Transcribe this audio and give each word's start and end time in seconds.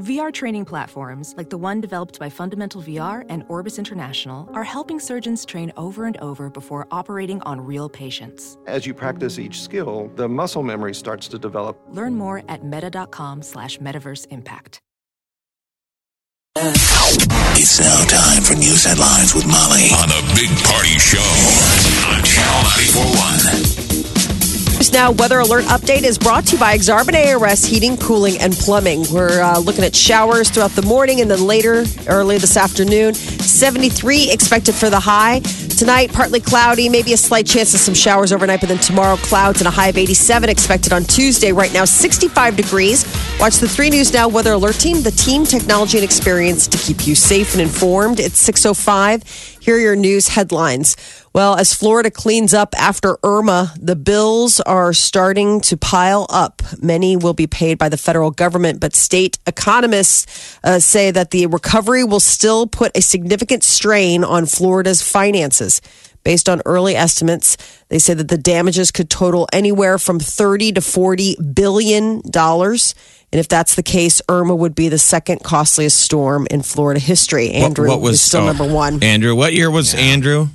VR 0.00 0.32
training 0.32 0.64
platforms, 0.64 1.34
like 1.36 1.50
the 1.50 1.58
one 1.58 1.80
developed 1.80 2.18
by 2.18 2.28
Fundamental 2.28 2.82
VR 2.82 3.24
and 3.28 3.44
Orbis 3.48 3.78
International, 3.78 4.48
are 4.52 4.64
helping 4.64 4.98
surgeons 4.98 5.44
train 5.44 5.72
over 5.76 6.06
and 6.06 6.16
over 6.16 6.50
before 6.50 6.88
operating 6.90 7.40
on 7.42 7.60
real 7.60 7.88
patients. 7.88 8.58
As 8.66 8.86
you 8.86 8.94
practice 8.94 9.38
each 9.38 9.62
skill, 9.62 10.10
the 10.16 10.28
muscle 10.28 10.64
memory 10.64 10.94
starts 10.94 11.28
to 11.28 11.38
develop. 11.38 11.80
Learn 11.90 12.16
more 12.16 12.42
at 12.48 12.64
meta.com 12.64 13.42
slash 13.42 13.78
metaverse 13.78 14.26
impact. 14.30 14.80
It's 16.56 17.80
now 17.80 18.04
time 18.06 18.42
for 18.42 18.54
news 18.54 18.84
headlines 18.84 19.34
with 19.34 19.46
Molly 19.46 19.90
on 19.94 20.08
the 20.08 20.22
Big 20.34 20.50
Party 20.64 20.98
Show 20.98 21.18
on 22.10 22.22
Channel 22.24 22.62
941. 22.62 23.83
News 24.74 24.92
Now 24.92 25.12
weather 25.12 25.38
alert 25.38 25.64
update 25.66 26.02
is 26.02 26.18
brought 26.18 26.46
to 26.46 26.54
you 26.54 26.58
by 26.58 26.76
Exarban 26.76 27.14
ARS 27.14 27.64
Heating, 27.64 27.96
Cooling, 27.96 28.38
and 28.40 28.52
Plumbing. 28.52 29.04
We're 29.12 29.40
uh, 29.40 29.58
looking 29.60 29.84
at 29.84 29.94
showers 29.94 30.50
throughout 30.50 30.72
the 30.72 30.82
morning 30.82 31.20
and 31.20 31.30
then 31.30 31.46
later, 31.46 31.84
early 32.08 32.38
this 32.38 32.56
afternoon. 32.56 33.14
73 33.14 34.32
expected 34.32 34.74
for 34.74 34.90
the 34.90 34.98
high. 34.98 35.40
Tonight, 35.78 36.12
partly 36.12 36.40
cloudy, 36.40 36.88
maybe 36.88 37.12
a 37.12 37.16
slight 37.16 37.46
chance 37.46 37.74
of 37.74 37.80
some 37.80 37.94
showers 37.94 38.32
overnight, 38.32 38.60
but 38.60 38.68
then 38.68 38.78
tomorrow, 38.78 39.16
clouds 39.16 39.60
and 39.60 39.68
a 39.68 39.70
high 39.70 39.88
of 39.88 39.98
87 39.98 40.48
expected 40.48 40.92
on 40.92 41.04
Tuesday. 41.04 41.52
Right 41.52 41.72
now, 41.72 41.84
65 41.84 42.56
degrees. 42.56 43.04
Watch 43.38 43.56
the 43.56 43.68
3 43.68 43.90
News 43.90 44.12
Now 44.12 44.28
weather 44.28 44.52
alert 44.52 44.76
team, 44.76 45.02
the 45.02 45.10
team, 45.10 45.44
technology, 45.44 45.98
and 45.98 46.04
experience 46.04 46.66
to 46.68 46.78
keep 46.78 47.06
you 47.06 47.14
safe 47.14 47.52
and 47.52 47.60
informed. 47.60 48.20
It's 48.20 48.38
605. 48.38 49.53
Here 49.64 49.76
are 49.76 49.80
your 49.80 49.96
news 49.96 50.28
headlines. 50.28 50.94
Well, 51.32 51.54
as 51.56 51.72
Florida 51.72 52.10
cleans 52.10 52.52
up 52.52 52.74
after 52.78 53.16
Irma, 53.24 53.72
the 53.80 53.96
bills 53.96 54.60
are 54.60 54.92
starting 54.92 55.62
to 55.62 55.78
pile 55.78 56.26
up. 56.28 56.60
Many 56.82 57.16
will 57.16 57.32
be 57.32 57.46
paid 57.46 57.78
by 57.78 57.88
the 57.88 57.96
federal 57.96 58.30
government, 58.30 58.78
but 58.78 58.94
state 58.94 59.38
economists 59.46 60.58
uh, 60.64 60.80
say 60.80 61.10
that 61.12 61.30
the 61.30 61.46
recovery 61.46 62.04
will 62.04 62.20
still 62.20 62.66
put 62.66 62.94
a 62.94 63.00
significant 63.00 63.64
strain 63.64 64.22
on 64.22 64.44
Florida's 64.44 65.00
finances. 65.00 65.80
Based 66.24 66.48
on 66.48 66.62
early 66.64 66.96
estimates, 66.96 67.56
they 67.88 67.98
say 67.98 68.14
that 68.14 68.28
the 68.28 68.38
damages 68.38 68.90
could 68.90 69.10
total 69.10 69.46
anywhere 69.52 69.98
from 69.98 70.18
30 70.18 70.72
to 70.72 70.80
40 70.80 71.36
billion 71.54 72.22
dollars. 72.28 72.94
And 73.30 73.38
if 73.40 73.46
that's 73.48 73.74
the 73.74 73.82
case, 73.82 74.22
Irma 74.28 74.54
would 74.54 74.74
be 74.74 74.88
the 74.88 74.98
second 74.98 75.42
costliest 75.44 75.98
storm 75.98 76.46
in 76.50 76.62
Florida 76.62 77.00
history. 77.00 77.50
Andrew 77.50 77.88
what 77.88 78.00
was 78.00 78.14
is 78.14 78.20
still 78.22 78.42
oh, 78.42 78.46
number 78.46 78.66
one. 78.66 79.02
Andrew, 79.02 79.34
what 79.34 79.52
year 79.52 79.70
was 79.70 79.94
Andrew? 79.94 80.48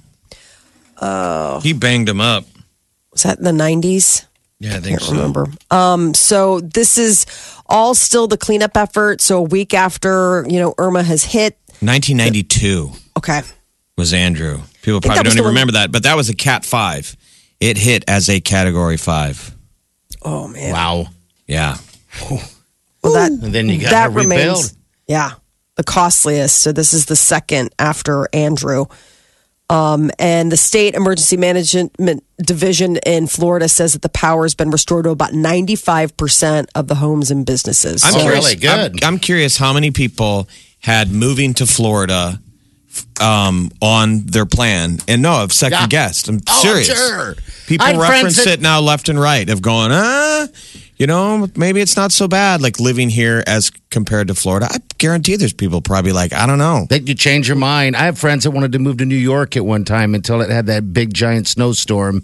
Oh, 1.02 1.60
he 1.62 1.74
banged 1.74 2.10
him 2.10 2.20
up. 2.20 2.46
Was 3.12 3.24
that 3.24 3.38
in 3.38 3.44
the 3.44 3.52
90s? 3.52 4.26
Yeah, 4.60 4.76
I 4.76 4.80
think 4.80 5.00
can't 5.00 5.12
remember. 5.12 5.48
Um, 5.72 6.14
so 6.14 6.60
this 6.60 6.98
is 6.98 7.26
all 7.68 7.96
still 7.96 8.28
the 8.28 8.38
cleanup 8.38 8.76
effort. 8.76 9.22
So 9.22 9.38
a 9.38 9.42
week 9.42 9.74
after 9.74 10.46
you 10.50 10.60
know 10.60 10.74
Irma 10.78 11.04
has 11.04 11.24
hit. 11.24 11.58
1992 11.82 12.92
Okay. 13.18 13.42
was 13.98 14.14
Andrew. 14.14 14.62
People 14.82 15.02
probably 15.02 15.24
don't 15.24 15.34
even 15.34 15.44
one- 15.44 15.50
remember 15.54 15.74
that, 15.74 15.92
but 15.92 16.04
that 16.04 16.16
was 16.16 16.30
a 16.30 16.36
Cat 16.36 16.66
Five. 16.66 17.16
It 17.60 17.78
hit 17.78 18.04
as 18.08 18.30
a 18.30 18.40
Category 18.40 18.98
Five. 18.98 19.56
Oh 20.22 20.48
man. 20.48 20.72
Wow. 20.72 21.08
Yeah. 21.48 21.78
Well, 23.02 23.14
that 23.14 23.32
And 23.32 23.54
then 23.54 23.70
you 23.70 23.80
got 23.82 23.92
that 23.92 24.04
to 24.08 24.14
rebuild. 24.14 24.30
remains. 24.32 24.78
Yeah, 25.08 25.32
the 25.76 25.84
costliest. 25.84 26.60
So 26.60 26.72
this 26.72 26.94
is 26.94 27.06
the 27.06 27.16
second 27.16 27.74
after 27.80 28.28
Andrew. 28.34 28.86
Um, 29.72 30.10
and 30.18 30.52
the 30.52 30.58
state 30.58 30.96
emergency 30.96 31.38
management 31.38 31.94
division 32.44 32.98
in 33.06 33.28
Florida 33.28 33.70
says 33.70 33.94
that 33.94 34.02
the 34.02 34.10
power 34.10 34.44
has 34.44 34.56
been 34.56 34.72
restored 34.72 35.04
to 35.06 35.12
about 35.12 35.32
95% 35.32 36.68
of 36.74 36.88
the 36.88 36.96
homes 36.96 37.30
and 37.30 37.46
businesses. 37.46 38.04
I'm 38.04 38.14
So- 38.14 38.22
curious. 38.22 38.44
really 38.46 38.56
good. 38.56 39.04
I'm, 39.04 39.14
I'm 39.14 39.20
curious 39.20 39.58
how 39.58 39.72
many 39.74 39.92
people 39.92 40.48
had 40.80 41.12
moving 41.12 41.54
to 41.56 41.68
Florida 41.68 42.42
um, 43.22 43.72
on 43.82 44.26
their 44.26 44.46
plan 44.46 44.98
and 45.08 45.22
no, 45.22 45.34
I've 45.34 45.54
second 45.54 45.80
Yeah. 45.82 45.88
guessed. 45.88 46.28
I'm 46.30 46.42
Oh, 46.48 46.62
serious. 46.62 46.88
sure. 46.88 47.36
People 47.68 47.86
I 47.86 47.92
had 47.92 48.00
reference 48.00 48.38
that- 48.38 48.48
it 48.48 48.62
now 48.62 48.80
left 48.82 49.10
and 49.10 49.20
right 49.20 49.48
of 49.50 49.62
going, 49.62 49.92
ah, 49.92 50.48
you 50.98 51.08
know, 51.08 51.48
maybe 51.56 51.80
it's 51.82 51.96
not 51.96 52.12
so 52.12 52.28
bad 52.28 52.62
like 52.62 52.80
living 52.80 53.10
here 53.10 53.44
as 53.48 53.72
compared 53.90 54.28
to 54.28 54.34
Florida. 54.36 54.68
I 54.70 54.78
guarantee 54.98 55.36
there's 55.38 55.54
people 55.54 55.82
probably 55.82 56.12
like, 56.12 56.34
I 56.34 56.46
don't 56.46 56.58
know. 56.58 56.88
That 56.90 57.08
you 57.08 57.16
change 57.16 57.48
your 57.48 57.56
mind. 57.58 57.96
I 57.96 58.02
have 58.06 58.18
friends 58.18 58.44
that 58.44 58.52
wanted 58.52 58.72
to 58.74 58.80
move 58.80 58.98
to 58.98 59.06
New 59.06 59.16
York 59.16 59.56
at 59.56 59.64
one 59.66 59.86
time 59.86 60.14
until 60.16 60.42
it 60.42 60.50
had 60.50 60.66
that 60.66 60.92
big 60.92 61.14
giant 61.14 61.48
snowstorm. 61.48 62.24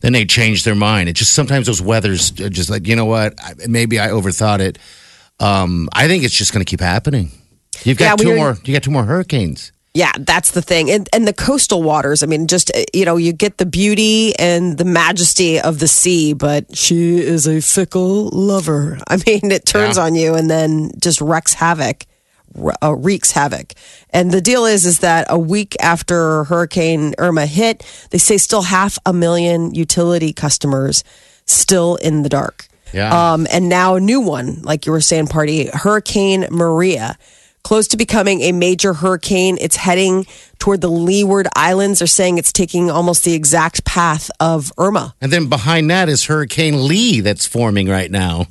Then 0.00 0.12
they 0.12 0.24
changed 0.24 0.64
their 0.64 0.74
mind. 0.74 1.08
It 1.08 1.12
just 1.14 1.34
sometimes 1.34 1.66
those 1.66 1.80
weathers 1.82 2.32
are 2.40 2.48
just 2.48 2.68
like 2.70 2.86
you 2.88 2.96
know 2.96 3.04
what? 3.06 3.34
I- 3.40 3.54
Maybe 3.68 4.00
I 4.00 4.08
overthought 4.08 4.60
it. 4.60 4.78
Um, 5.38 5.88
I 5.92 6.08
think 6.08 6.24
it's 6.24 6.34
just 6.34 6.52
going 6.52 6.64
to 6.64 6.68
keep 6.70 6.80
happening. 6.80 7.30
You've 7.84 7.98
got 7.98 8.18
Yeah, 8.18 8.30
two 8.30 8.36
more. 8.36 8.56
You 8.64 8.72
got 8.72 8.82
two 8.82 8.90
more 8.90 9.04
hurricanes. 9.04 9.70
Yeah, 9.96 10.12
that's 10.18 10.50
the 10.50 10.60
thing. 10.60 10.90
And 10.90 11.08
and 11.14 11.26
the 11.26 11.32
coastal 11.32 11.82
waters, 11.82 12.22
I 12.22 12.26
mean, 12.26 12.48
just 12.48 12.70
uh, 12.76 12.84
you 12.92 13.06
know, 13.06 13.16
you 13.16 13.32
get 13.32 13.56
the 13.56 13.64
beauty 13.64 14.34
and 14.38 14.76
the 14.76 14.84
majesty 14.84 15.58
of 15.58 15.78
the 15.78 15.88
sea, 15.88 16.34
but 16.34 16.76
she 16.76 17.16
is 17.18 17.46
a 17.46 17.60
fickle 17.62 18.28
lover. 18.28 18.98
I 19.08 19.16
mean, 19.26 19.50
it 19.50 19.64
turns 19.64 19.96
Yeah. 19.96 20.04
on 20.04 20.14
you 20.14 20.34
and 20.34 20.50
then 20.50 20.90
just 21.00 21.22
wreaks 21.22 21.54
havoc, 21.54 22.04
uh, 22.82 22.94
wreaks 22.94 23.32
havoc. 23.32 23.72
And 24.10 24.30
the 24.32 24.42
deal 24.42 24.66
is 24.66 24.84
is 24.84 24.98
that 24.98 25.28
a 25.30 25.38
week 25.38 25.74
after 25.80 26.44
Hurricane 26.44 27.14
Irma 27.16 27.46
hit, 27.46 27.82
they 28.10 28.18
say 28.18 28.36
still 28.36 28.62
half 28.62 28.98
a 29.06 29.14
million 29.14 29.74
utility 29.74 30.32
customers 30.34 31.04
still 31.46 31.96
in 31.96 32.22
the 32.22 32.28
dark. 32.28 32.68
Yeah. 32.92 33.32
Um, 33.32 33.46
and 33.50 33.68
now 33.70 33.94
a 33.96 34.00
new 34.00 34.20
one, 34.20 34.60
like 34.62 34.84
you 34.84 34.92
were 34.92 35.00
saying, 35.00 35.28
party 35.28 35.70
Hurricane 35.72 36.46
Maria, 36.50 37.16
close 37.66 37.88
to 37.88 37.96
becoming 37.96 38.42
a 38.42 38.52
major 38.52 38.92
hurricane. 38.92 39.58
It's 39.60 39.74
heading 39.74 40.24
toward 40.60 40.82
the 40.82 40.88
Leeward 40.88 41.48
Islands. 41.56 41.98
They're 41.98 42.06
saying 42.06 42.38
it's 42.38 42.52
taking 42.52 42.92
almost 42.92 43.24
the 43.24 43.34
exact 43.34 43.84
path 43.84 44.30
of 44.38 44.72
Irma. 44.78 45.16
And 45.20 45.32
then 45.32 45.48
behind 45.48 45.90
that 45.90 46.08
is 46.08 46.26
Hurricane 46.26 46.86
Lee 46.86 47.18
that's 47.22 47.44
forming 47.44 47.88
right 47.88 48.08
now. 48.08 48.46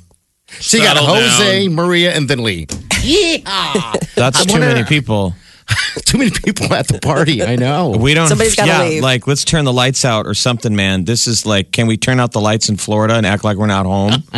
So 0.60 0.76
you 0.76 0.82
got 0.82 0.98
Settle 0.98 1.14
Jose, 1.14 1.64
down. 1.64 1.74
Maria, 1.74 2.14
and 2.14 2.28
then 2.28 2.42
Lee. 2.42 2.66
Yeah. 3.02 3.92
That's 4.16 4.40
I 4.40 4.44
too 4.44 4.58
many 4.58 4.82
people. 4.84 5.34
Too 6.04 6.18
many 6.18 6.30
people 6.30 6.72
at 6.74 6.88
the 6.88 6.98
party. 7.00 7.42
I 7.42 7.56
know. 7.56 7.90
We 7.90 8.14
don't. 8.14 8.28
Somebody's 8.28 8.54
gotta 8.54 8.70
yeah, 8.70 8.82
leave. 8.82 9.02
like 9.02 9.26
let's 9.26 9.44
turn 9.44 9.64
the 9.64 9.72
lights 9.72 10.04
out 10.04 10.26
or 10.26 10.34
something, 10.34 10.74
man. 10.74 11.04
This 11.04 11.26
is 11.26 11.44
like, 11.44 11.72
can 11.72 11.86
we 11.86 11.96
turn 11.96 12.20
out 12.20 12.32
the 12.32 12.40
lights 12.40 12.68
in 12.68 12.76
Florida 12.76 13.14
and 13.14 13.26
act 13.26 13.42
like 13.44 13.56
we're 13.56 13.66
not 13.66 13.86
home? 13.86 14.22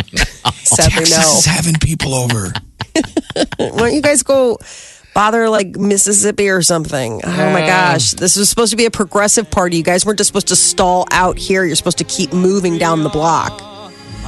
Sadly, 0.53 1.05
Texas 1.05 1.17
no. 1.17 1.37
is 1.37 1.45
having 1.45 1.75
people 1.75 2.15
over. 2.15 2.51
Why 3.57 3.69
don't 3.69 3.93
you 3.93 4.01
guys 4.01 4.23
go 4.23 4.57
bother 5.13 5.49
like 5.49 5.75
Mississippi 5.77 6.49
or 6.49 6.61
something? 6.61 7.21
Oh 7.23 7.53
my 7.53 7.61
gosh. 7.61 8.11
This 8.11 8.37
was 8.37 8.49
supposed 8.49 8.71
to 8.71 8.77
be 8.77 8.85
a 8.85 8.91
progressive 8.91 9.49
party. 9.51 9.77
You 9.77 9.83
guys 9.83 10.05
weren't 10.05 10.17
just 10.17 10.29
supposed 10.29 10.47
to 10.49 10.55
stall 10.55 11.07
out 11.11 11.37
here. 11.37 11.65
You're 11.65 11.75
supposed 11.75 11.99
to 11.99 12.03
keep 12.03 12.33
moving 12.33 12.77
down 12.77 13.03
the 13.03 13.09
block. 13.09 13.61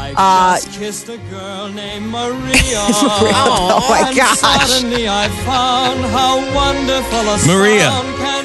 I 0.02 0.14
uh, 0.18 0.56
just 0.56 0.80
kissed 0.80 1.10
a 1.10 1.18
girl 1.30 1.70
named 1.70 2.08
Maria. 2.08 2.42
oh 2.90 3.86
my 3.90 4.08
and 4.08 4.18
gosh. 4.18 4.40
Suddenly 4.40 5.08
I 5.08 5.28
found 5.46 6.00
how 6.06 6.38
wonderful 6.56 7.20
a 7.20 7.38
Maria, 7.46 7.92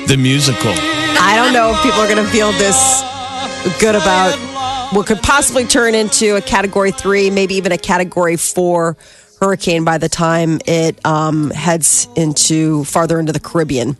the 0.07 0.17
musical. 0.19 0.73
I 1.19 1.35
don't 1.35 1.55
know 1.55 1.73
if 1.73 1.83
people 1.83 2.01
are 2.01 2.09
going 2.09 2.23
to 2.23 2.31
feel 2.31 2.53
this 2.53 3.03
good 3.81 3.95
about 3.95 4.37
what 4.93 5.07
could 5.07 5.23
possibly 5.23 5.65
turn 5.65 5.95
into 5.95 6.37
a 6.37 6.43
category 6.43 6.93
three, 6.93 7.31
maybe 7.31 7.55
even 7.55 7.73
a 7.73 7.79
category 7.79 8.37
four 8.37 8.97
hurricane 9.41 9.85
by 9.85 9.99
the 9.99 10.09
time 10.09 10.61
it 10.67 11.05
um, 11.05 11.51
heads 11.51 12.09
into 12.17 12.85
farther 12.85 13.19
into 13.21 13.33
the 13.33 13.41
Caribbean. 13.41 13.97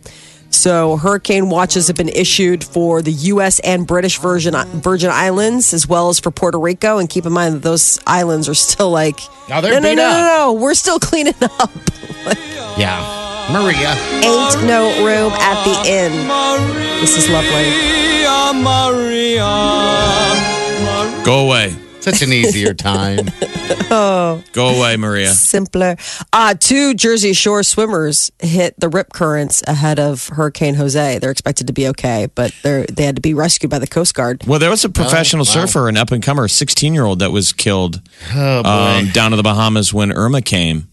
So, 0.49 0.95
hurricane 0.95 1.49
watches 1.49 1.87
have 1.87 1.97
been 1.97 2.09
issued 2.09 2.63
for 2.63 3.01
the 3.01 3.11
U.S. 3.11 3.59
and 3.59 3.85
British 3.85 4.17
Virgin 4.17 4.55
Virgin 4.79 5.09
Islands, 5.11 5.73
as 5.73 5.87
well 5.87 6.09
as 6.09 6.19
for 6.19 6.31
Puerto 6.31 6.57
Rico. 6.57 6.97
And 6.97 7.09
keep 7.09 7.25
in 7.25 7.33
mind 7.33 7.55
that 7.55 7.63
those 7.63 7.99
islands 8.07 8.47
are 8.47 8.53
still 8.53 8.89
like, 8.89 9.19
they're 9.47 9.61
no, 9.61 9.79
no, 9.79 9.81
beat 9.81 9.95
no, 9.95 10.09
no, 10.09 10.37
no, 10.37 10.53
we're 10.53 10.73
still 10.73 10.99
cleaning 11.01 11.35
up. 11.41 11.69
Yeah. 12.77 13.49
Maria. 13.51 13.91
Ain't 14.23 14.63
no 14.65 15.05
room 15.05 15.31
at 15.33 15.63
the 15.63 15.89
inn. 15.89 16.27
This 16.99 17.17
is 17.17 17.29
lovely. 17.29 17.69
Maria, 18.53 18.53
Maria. 18.53 19.47
Go 21.23 21.45
away. 21.47 21.86
Such 22.11 22.21
an 22.21 22.31
easier 22.33 22.73
time. 22.73 23.29
Oh. 23.89 24.43
Go 24.51 24.67
away, 24.77 24.97
Maria. 24.97 25.29
simpler. 25.29 25.95
Uh, 26.33 26.53
two 26.59 26.93
Jersey 26.93 27.31
Shore 27.31 27.63
swimmers 27.63 28.31
hit 28.39 28.77
the 28.77 28.89
rip 28.89 29.13
currents 29.13 29.63
ahead 29.65 29.97
of 29.97 30.27
Hurricane 30.27 30.73
Jose. 30.75 31.19
They're 31.19 31.31
expected 31.31 31.67
to 31.67 31.73
be 31.73 31.87
okay, 31.89 32.27
but 32.35 32.53
they 32.63 32.85
they 32.91 33.03
had 33.05 33.15
to 33.15 33.21
be 33.21 33.33
rescued 33.33 33.69
by 33.69 33.79
the 33.79 33.87
Coast 33.87 34.13
Guard. 34.13 34.43
Well, 34.45 34.59
there 34.59 34.69
was 34.69 34.83
a 34.83 34.89
professional 34.89 35.41
wow. 35.41 35.51
surfer, 35.51 35.87
an 35.87 35.95
up 35.95 36.11
and 36.11 36.21
comer, 36.21 36.47
16 36.49 36.93
year 36.93 37.05
old 37.05 37.19
that 37.19 37.31
was 37.31 37.53
killed 37.53 38.01
Oh, 38.33 38.63
um, 38.63 39.07
down 39.11 39.31
to 39.31 39.37
the 39.37 39.43
Bahamas 39.43 39.93
when 39.93 40.11
Irma 40.11 40.41
came. 40.41 40.89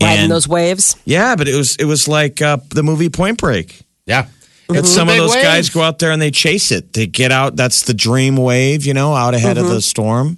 Riding 0.00 0.24
And- 0.24 0.32
those 0.32 0.48
waves. 0.48 0.96
Yeah, 1.04 1.36
but 1.36 1.46
it 1.48 1.54
was 1.54 1.76
it 1.76 1.84
was 1.84 2.08
like 2.08 2.42
uh, 2.42 2.58
the 2.70 2.82
movie 2.82 3.10
Point 3.10 3.38
Break. 3.38 3.82
yeah. 4.06 4.26
And 4.68 4.86
some 4.86 5.08
of 5.08 5.16
those 5.16 5.34
wave. 5.34 5.42
guys 5.42 5.70
go 5.70 5.80
out 5.82 5.98
there 5.98 6.10
and 6.10 6.20
they 6.20 6.30
chase 6.30 6.70
it. 6.72 6.92
They 6.92 7.06
get 7.06 7.32
out. 7.32 7.56
That's 7.56 7.82
the 7.82 7.94
dream 7.94 8.36
wave, 8.36 8.84
you 8.84 8.92
know, 8.94 9.14
out 9.14 9.34
ahead 9.34 9.56
Mm-hmm. 9.56 9.66
of 9.66 9.72
the 9.72 9.80
storm. 9.80 10.36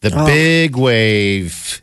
The 0.00 0.10
big 0.10 0.76
wave. 0.76 1.80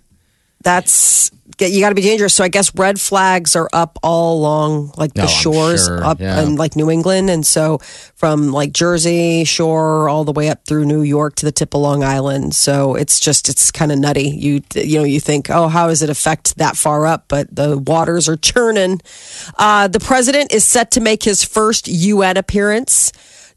that's 0.63 1.31
you 1.67 1.81
got 1.81 1.89
to 1.89 1.95
be 1.95 2.01
dangerous. 2.01 2.33
So 2.33 2.43
I 2.43 2.47
guess 2.47 2.73
red 2.75 2.99
flags 2.99 3.55
are 3.55 3.69
up 3.73 3.99
all 4.03 4.39
along 4.39 4.93
like 4.97 5.13
the 5.13 5.23
No, 5.23 5.27
shores 5.27 5.85
sure, 5.85 6.03
up 6.03 6.19
yeah. 6.19 6.41
in 6.41 6.55
like 6.55 6.75
New 6.75 6.89
England, 6.89 7.29
and 7.29 7.45
so 7.45 7.77
from 8.15 8.51
like 8.51 8.71
Jersey 8.73 9.43
shore 9.43 10.09
all 10.09 10.23
the 10.23 10.31
way 10.31 10.49
up 10.49 10.65
through 10.65 10.85
New 10.85 11.01
York 11.01 11.35
to 11.35 11.45
the 11.45 11.51
tip 11.51 11.73
of 11.73 11.81
Long 11.81 12.03
Island. 12.03 12.55
So 12.55 12.95
it's 12.95 13.19
just 13.19 13.49
it's 13.49 13.71
kind 13.71 13.91
of 13.91 13.99
nutty. 13.99 14.29
You 14.29 14.61
you 14.75 14.99
know 14.99 15.03
you 15.05 15.19
think 15.19 15.49
oh 15.49 15.67
how 15.67 15.87
does 15.87 16.01
it 16.01 16.09
affect 16.09 16.57
that 16.57 16.75
far 16.77 17.05
up, 17.05 17.25
but 17.27 17.53
the 17.55 17.77
waters 17.77 18.27
are 18.29 18.37
churning. 18.37 19.01
Uh, 19.57 19.87
the 19.87 19.99
president 19.99 20.51
is 20.53 20.63
set 20.63 20.91
to 20.91 21.01
make 21.01 21.23
his 21.23 21.43
first 21.43 21.87
UN 21.87 22.37
appearance. 22.37 23.11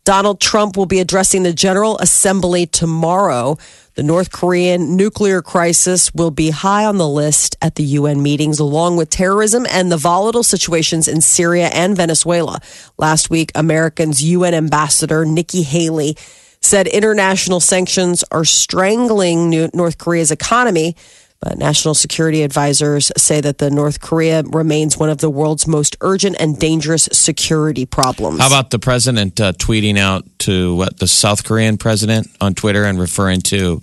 Donald 0.04 0.38
Trump 0.38 0.76
will 0.76 0.84
be 0.86 1.00
addressing 1.00 1.44
the 1.44 1.52
General 1.54 1.96
Assembly 1.98 2.66
tomorrow. 2.66 3.56
The 3.96 4.02
North 4.02 4.32
Korean 4.32 4.96
nuclear 4.96 5.40
crisis 5.40 6.12
will 6.12 6.32
be 6.32 6.50
high 6.50 6.84
on 6.84 6.98
the 6.98 7.08
list 7.08 7.56
at 7.62 7.76
the 7.76 7.84
UN 7.84 8.24
meetings, 8.24 8.58
along 8.58 8.96
with 8.96 9.08
terrorism 9.08 9.66
and 9.70 9.92
the 9.92 9.96
volatile 9.96 10.42
situations 10.42 11.06
in 11.06 11.20
Syria 11.20 11.70
and 11.72 11.96
Venezuela. 11.96 12.58
Last 12.98 13.30
week, 13.30 13.52
Americans' 13.54 14.20
UN 14.20 14.52
ambassador, 14.52 15.24
Nikki 15.24 15.62
Haley, 15.62 16.16
said 16.60 16.88
international 16.88 17.60
sanctions 17.60 18.24
are 18.32 18.44
strangling 18.44 19.70
North 19.72 19.98
Korea's 19.98 20.32
economy. 20.32 20.96
But 21.44 21.58
national 21.58 21.92
security 21.92 22.42
advisors 22.42 23.12
say 23.18 23.42
that 23.42 23.58
the 23.58 23.70
North 23.70 24.00
Korea 24.00 24.42
remains 24.44 24.96
one 24.96 25.10
of 25.10 25.18
the 25.18 25.28
world's 25.28 25.66
most 25.66 25.94
urgent 26.00 26.36
and 26.40 26.58
dangerous 26.58 27.06
security 27.12 27.84
problems. 27.84 28.40
How 28.40 28.46
about 28.46 28.70
the 28.70 28.78
president 28.78 29.38
uh, 29.38 29.52
tweeting 29.52 29.98
out 29.98 30.24
to 30.40 30.74
what 30.74 31.00
the 31.00 31.06
South 31.06 31.44
Korean 31.44 31.76
president 31.76 32.28
on 32.40 32.54
Twitter 32.54 32.84
and 32.84 32.98
referring 32.98 33.42
to 33.42 33.82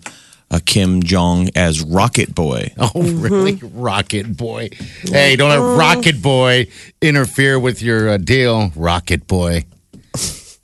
uh, 0.49 0.59
Kim 0.65 1.03
Jong 1.03 1.49
as 1.55 1.83
Rocket 1.83 2.33
Boy? 2.33 2.73
Oh, 2.95 3.03
really? 3.03 3.59
Rocket 3.61 4.35
Boy. 4.35 4.69
Hey, 5.03 5.35
don't 5.35 5.49
let 5.49 5.77
Rocket 5.77 6.19
Boy 6.19 6.65
interfere 6.99 7.59
with 7.59 7.83
your 7.83 8.09
uh, 8.09 8.17
deal, 8.17 8.71
Rocket 8.75 9.27
Boy. 9.27 9.65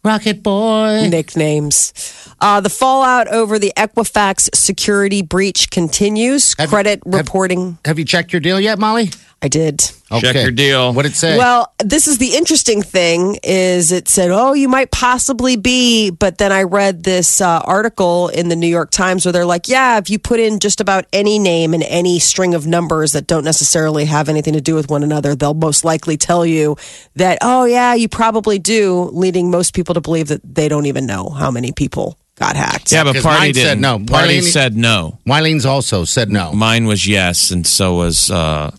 Rocket 0.03 0.41
Boy. 0.43 1.07
nicknames. 1.09 1.93
Uh, 2.39 2.61
the 2.61 2.69
fallout 2.69 3.27
over 3.27 3.59
the 3.59 3.73
Equifax 3.75 4.49
security 4.55 5.21
breach 5.21 5.69
continues. 5.69 6.55
Have- 6.57 6.69
Credit 6.69 7.01
have- 7.05 7.13
reporting. 7.13 7.77
Have 7.83 7.99
you 7.99 8.05
checked 8.05 8.31
your 8.31 8.39
deal 8.39 8.59
yet, 8.59 8.79
Molly? 8.79 9.09
I 9.39 9.49
did. 9.49 9.79
Check 10.19 10.35
your 10.35 10.51
deal. 10.51 10.93
What 10.93 11.03
did 11.03 11.11
it 11.11 11.15
say? 11.15 11.37
Well, 11.37 11.71
this 11.77 12.07
is 12.07 12.17
the 12.17 12.35
interesting 12.35 12.81
thing 12.81 13.37
is 13.43 13.91
it 13.91 14.07
said, 14.07 14.31
oh, 14.31 14.53
you 14.53 14.67
might 14.67 14.89
possibly 14.89 15.57
be, 15.57 16.09
but 16.09 16.39
then 16.39 16.51
I 16.51 16.63
read 16.63 17.03
this 17.03 17.39
uh, 17.39 17.59
article 17.59 18.29
in 18.29 18.49
the 18.49 18.55
New 18.55 18.67
York 18.67 18.89
Times 18.89 19.25
where 19.25 19.33
they're 19.33 19.45
like, 19.45 19.67
yeah, 19.67 19.99
if 19.99 20.09
you 20.09 20.17
put 20.17 20.39
in 20.39 20.59
just 20.59 20.81
about 20.81 21.05
any 21.13 21.37
name 21.37 21.75
and 21.75 21.83
any 21.83 22.17
string 22.17 22.55
of 22.55 22.65
numbers 22.65 23.11
that 23.11 23.27
don't 23.27 23.43
necessarily 23.43 24.05
have 24.05 24.27
anything 24.27 24.53
to 24.53 24.61
do 24.61 24.73
with 24.73 24.89
one 24.89 25.03
another, 25.03 25.35
they'll 25.35 25.53
most 25.53 25.85
likely 25.85 26.17
tell 26.17 26.43
you 26.43 26.75
that, 27.15 27.37
oh, 27.41 27.65
yeah, 27.65 27.93
you 27.93 28.09
probably 28.09 28.57
do, 28.57 29.03
leading 29.13 29.51
most 29.51 29.75
people 29.75 29.93
to 29.93 30.01
believe 30.01 30.29
that 30.29 30.41
they 30.43 30.67
don't 30.67 30.87
even 30.87 31.05
know 31.05 31.29
how 31.29 31.51
many 31.51 31.71
people 31.71 32.17
got 32.37 32.55
hacked. 32.55 32.91
Yeah, 32.91 33.03
but 33.03 33.15
Party 33.17 33.39
mine 33.39 33.51
didn't. 33.53 33.67
said 33.67 33.79
no. 33.79 33.99
Party 33.99 34.39
Marlene- 34.39 34.43
said 34.43 34.75
no. 34.75 35.19
Wylene's 35.27 35.65
also 35.65 36.05
said 36.05 36.31
no. 36.31 36.53
Mine 36.53 36.85
was 36.85 37.07
yes, 37.07 37.51
and 37.51 37.67
so 37.67 37.95
was 37.95 38.31
uh, 38.31 38.71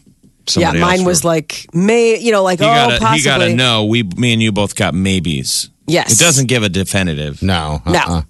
Yeah, 0.56 0.72
mine 0.72 0.98
else. 1.00 1.06
was 1.06 1.24
like 1.24 1.66
may 1.72 2.18
you 2.18 2.32
know 2.32 2.42
like 2.42 2.58
He 2.60 2.64
oh 2.64 2.68
got 2.68 2.92
a, 2.94 2.98
possibly 2.98 3.18
he 3.18 3.24
got 3.24 3.42
a 3.42 3.54
no. 3.54 3.84
We, 3.84 4.02
me 4.04 4.32
and 4.32 4.42
you 4.42 4.52
both 4.52 4.74
got 4.74 4.94
maybes. 4.94 5.70
Yes. 5.86 6.12
It 6.12 6.18
doesn't 6.22 6.46
give 6.46 6.62
a 6.62 6.68
definitive. 6.68 7.42
No. 7.42 7.80
No. 7.86 7.92
uh-uh. 7.98 8.22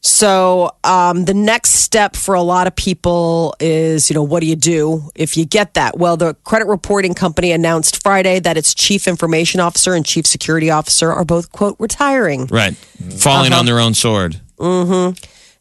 So 0.00 0.70
um, 0.84 1.24
the 1.24 1.34
next 1.34 1.70
step 1.70 2.14
for 2.14 2.34
a 2.36 2.42
lot 2.42 2.66
of 2.68 2.76
people 2.76 3.54
is 3.60 4.08
you 4.08 4.14
know 4.14 4.22
what 4.22 4.40
do 4.40 4.46
you 4.46 4.56
do 4.56 5.10
if 5.14 5.36
you 5.36 5.44
get 5.44 5.74
that? 5.74 5.98
Well, 5.98 6.16
the 6.16 6.34
credit 6.44 6.66
reporting 6.68 7.14
company 7.14 7.50
announced 7.52 8.02
Friday 8.02 8.38
that 8.40 8.56
its 8.56 8.74
chief 8.74 9.08
information 9.08 9.60
officer 9.60 9.94
and 9.94 10.06
chief 10.06 10.26
security 10.26 10.70
officer 10.70 11.12
are 11.12 11.24
both 11.24 11.50
quote 11.52 11.76
retiring. 11.80 12.46
Right. 12.46 12.74
Falling 12.76 13.52
Uh-huh. 13.52 13.60
on 13.60 13.66
their 13.66 13.80
own 13.80 13.94
sword. 13.94 14.40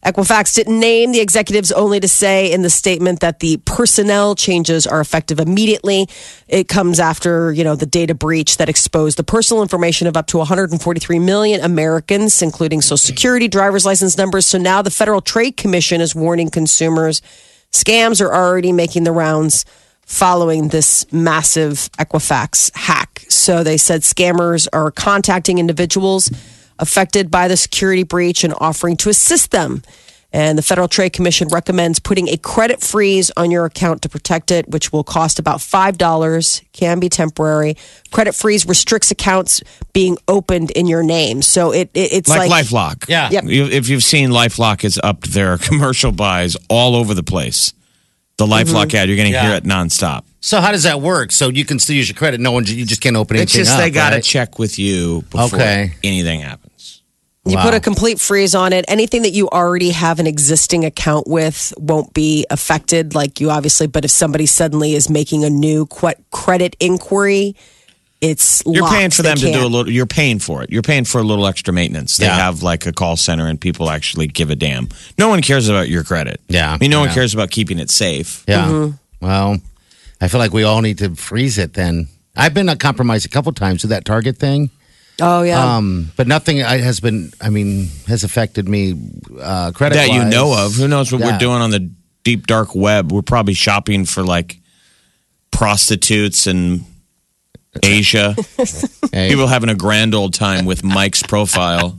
Equifax 0.05 0.53
didn't 0.55 0.79
name 0.79 1.11
the 1.11 1.19
executives 1.19 1.71
only 1.71 1.99
to 1.99 2.07
say 2.07 2.51
in 2.51 2.61
the 2.61 2.69
statement 2.69 3.19
that 3.19 3.39
the 3.39 3.57
personnel 3.65 4.35
changes 4.35 4.85
are 4.85 5.01
effective 5.01 5.39
immediately. 5.39 6.07
It 6.47 6.67
comes 6.67 6.99
after, 6.99 7.51
you 7.51 7.63
know, 7.63 7.75
the 7.75 7.85
data 7.85 8.13
breach 8.13 8.57
that 8.57 8.69
exposed 8.69 9.17
the 9.17 9.23
personal 9.23 9.63
information 9.63 10.07
of 10.07 10.15
up 10.15 10.27
to 10.27 10.37
143 10.37 11.19
million 11.19 11.61
Americans, 11.61 12.41
including 12.41 12.81
social 12.81 12.97
mm-hmm. 12.97 13.07
security, 13.07 13.47
driver's 13.47 13.85
license 13.85 14.17
numbers. 14.17 14.45
So 14.45 14.57
now 14.57 14.81
the 14.81 14.91
Federal 14.91 15.21
Trade 15.21 15.57
Commission 15.57 15.99
is 15.99 16.15
warning 16.15 16.49
consumers 16.49 17.21
scams 17.71 18.21
are 18.21 18.33
already 18.33 18.71
making 18.71 19.03
the 19.03 19.11
rounds 19.11 19.65
following 20.05 20.69
this 20.69 21.05
massive 21.11 21.89
Equifax 21.99 22.73
hack. 22.75 23.25
So 23.29 23.63
they 23.63 23.77
said 23.77 24.01
scammers 24.01 24.67
are 24.71 24.89
contacting 24.91 25.57
individuals 25.57 26.31
affected 26.79 27.29
by 27.31 27.47
the 27.47 27.57
security 27.57 28.03
breach 28.03 28.43
and 28.43 28.53
offering 28.59 28.97
to 28.97 29.09
assist 29.09 29.51
them. 29.51 29.83
And 30.33 30.57
the 30.57 30.61
Federal 30.61 30.89
Trade 30.89 31.13
Commission 31.13 31.47
recommends 31.47 31.99
putting 31.99 32.27
a 32.27 32.35
credit 32.37 32.81
freeze 32.81 33.31
on 33.37 33.49
your 33.49 33.63
account 33.63 34.01
to 34.01 34.09
protect 34.09 34.51
it, 34.51 34.67
which 34.67 34.91
will 34.91 35.03
cost 35.05 35.39
about 35.39 35.59
$5, 35.59 36.61
can 36.73 36.99
be 36.99 37.07
temporary. 37.07 37.77
Credit 38.11 38.35
freeze 38.35 38.65
restricts 38.65 39.09
accounts 39.09 39.61
being 39.93 40.17
opened 40.27 40.71
in 40.71 40.85
your 40.85 41.01
name. 41.01 41.41
So 41.41 41.71
it, 41.71 41.89
it 41.93 42.11
it's 42.11 42.29
Like, 42.29 42.49
like, 42.49 42.65
LifeLock. 42.65 43.07
Yeah. 43.07 43.29
Yep. 43.31 43.43
You- 43.45 43.65
If 43.67 43.87
you've 43.87 44.03
seen 44.03 44.29
LifeLock 44.29 44.81
has 44.81 44.99
upped 45.01 45.31
their 45.33 45.57
commercial 45.69 46.11
buys 46.11 46.57
all 46.69 46.95
over 46.97 47.13
the 47.13 47.23
place. 47.23 47.73
The 48.37 48.45
mm-hmm. 48.45 48.53
LifeLock 48.75 48.93
ad, 48.93 49.07
you're 49.07 49.17
going 49.17 49.29
to 49.29 49.33
Yeah. 49.33 49.47
hear 49.47 49.55
it 49.55 49.63
nonstop. 49.63 50.23
So 50.41 50.59
how 50.61 50.71
does 50.73 50.83
that 50.83 51.01
work? 51.01 51.31
So 51.31 51.47
you 51.49 51.63
can 51.65 51.79
still 51.79 51.95
use 51.95 52.09
your 52.09 52.15
credit. 52.17 52.39
No 52.41 52.51
one, 52.51 52.65
you 52.65 52.85
just 52.85 53.01
can't 53.01 53.15
open 53.15 53.37
It's 53.37 53.55
anything 53.55 53.65
just 53.65 53.77
up, 53.77 53.79
they 53.83 53.89
got 53.91 54.09
to 54.09 54.15
right? 54.17 54.23
check 54.23 54.59
with 54.59 54.77
you 54.77 55.23
before 55.31 55.57
Okay. 55.59 55.93
anything 56.03 56.41
happens. 56.41 56.66
You 57.49 57.55
Wow. 57.57 57.63
put 57.63 57.73
a 57.73 57.79
complete 57.79 58.19
freeze 58.19 58.53
on 58.55 58.73
it. 58.73 58.83
Anything 58.87 59.21
that 59.21 59.31
you 59.31 59.47
already 59.49 59.91
have 59.91 60.19
an 60.19 60.27
existing 60.27 60.83
account 60.85 61.27
with 61.27 61.73
won't 61.77 62.13
be 62.13 62.45
affected. 62.49 63.15
Like 63.15 63.39
you 63.39 63.49
obviously, 63.51 63.87
but 63.87 64.03
if 64.05 64.11
somebody 64.11 64.45
suddenly 64.45 64.93
is 64.95 65.09
making 65.09 65.43
a 65.45 65.49
new 65.49 65.85
qu- 65.85 66.13
credit 66.31 66.75
inquiry, 66.79 67.55
it's 68.19 68.63
You're 68.65 68.81
locked. 68.81 68.95
paying 68.95 69.09
for 69.11 69.21
They 69.21 69.29
them 69.29 69.37
to 69.37 69.51
do 69.51 69.65
a 69.65 69.67
little. 69.67 69.91
You're 69.91 70.07
paying 70.07 70.39
for 70.39 70.63
it. 70.63 70.71
You're 70.71 70.81
paying 70.81 71.05
for 71.05 71.19
a 71.19 71.23
little 71.23 71.45
extra 71.45 71.73
maintenance. 71.73 72.17
They 72.17 72.25
Yeah. 72.25 72.35
have 72.37 72.63
like 72.63 72.85
a 72.87 72.91
call 72.91 73.15
center, 73.15 73.47
and 73.47 73.61
people 73.61 73.89
actually 73.91 74.27
give 74.27 74.49
a 74.49 74.55
damn. 74.55 74.89
No 75.19 75.29
one 75.29 75.41
cares 75.41 75.69
about 75.69 75.87
your 75.89 76.03
credit. 76.03 76.41
Yeah, 76.49 76.73
I 76.73 76.77
mean, 76.79 76.89
no 76.91 76.99
I 76.99 77.05
one 77.05 77.13
cares 77.13 77.33
about 77.35 77.51
keeping 77.51 77.77
it 77.79 77.91
safe. 77.91 78.43
Yeah. 78.47 78.65
Mm-hmm. 78.65 79.25
Well, 79.25 79.57
I 80.19 80.27
feel 80.27 80.39
like 80.39 80.51
we 80.53 80.63
all 80.63 80.81
need 80.81 80.97
to 80.97 81.15
freeze 81.15 81.57
it 81.59 81.75
then. 81.75 82.07
I've 82.35 82.53
been 82.55 82.67
compromised 82.77 83.25
a 83.25 83.29
couple 83.29 83.51
times 83.51 83.83
with 83.83 83.89
that 83.91 84.03
Target 84.05 84.37
thing. 84.37 84.69
Oh 85.21 85.41
yeah. 85.41 85.77
Um, 85.77 86.11
but 86.15 86.27
nothing 86.27 86.57
has 86.57 86.99
been, 86.99 87.31
I 87.41 87.49
mean, 87.49 87.87
has 88.07 88.23
affected 88.23 88.69
me 88.69 88.93
uh, 89.41 89.71
credit 89.73 89.95
that 89.95 90.09
you 90.09 90.23
know 90.25 90.53
of. 90.65 90.75
Who 90.75 90.87
knows 90.87 91.11
what 91.11 91.21
Yeah. 91.21 91.31
we're 91.31 91.37
doing 91.39 91.61
on 91.61 91.71
the 91.71 91.89
deep 92.23 92.45
dark 92.47 92.75
web? 92.75 93.11
We're 93.11 93.21
probably 93.23 93.53
shopping 93.55 94.05
for 94.05 94.23
like 94.23 94.59
prostitutes 95.51 96.45
in 96.47 96.85
Asia. 97.83 98.35
Hey, 99.11 99.29
People 99.29 99.47
having 99.47 99.69
a 99.69 99.75
grand 99.75 100.13
old 100.13 100.33
time 100.33 100.65
with 100.65 100.83
Mike's 100.83 101.23
profile. 101.23 101.97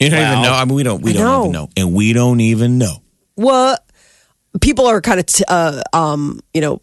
You 0.00 0.10
don't 0.10 0.20
even 0.32 0.42
know. 0.42 0.52
I 0.52 0.64
mean, 0.64 0.74
we 0.76 0.82
don't. 0.84 1.02
We 1.02 1.10
I 1.10 1.14
don't 1.14 1.24
know. 1.24 1.40
even 1.40 1.52
know, 1.52 1.68
and 1.76 1.92
we 1.94 2.12
don't 2.12 2.40
even 2.40 2.78
know. 2.78 3.02
what 3.34 3.84
people 4.60 4.86
are 4.86 5.00
kind 5.00 5.18
of 5.20 5.26
t- 5.26 5.44
uh, 5.48 5.82
um, 5.92 6.40
you 6.54 6.60
know 6.60 6.74
m- 6.74 6.80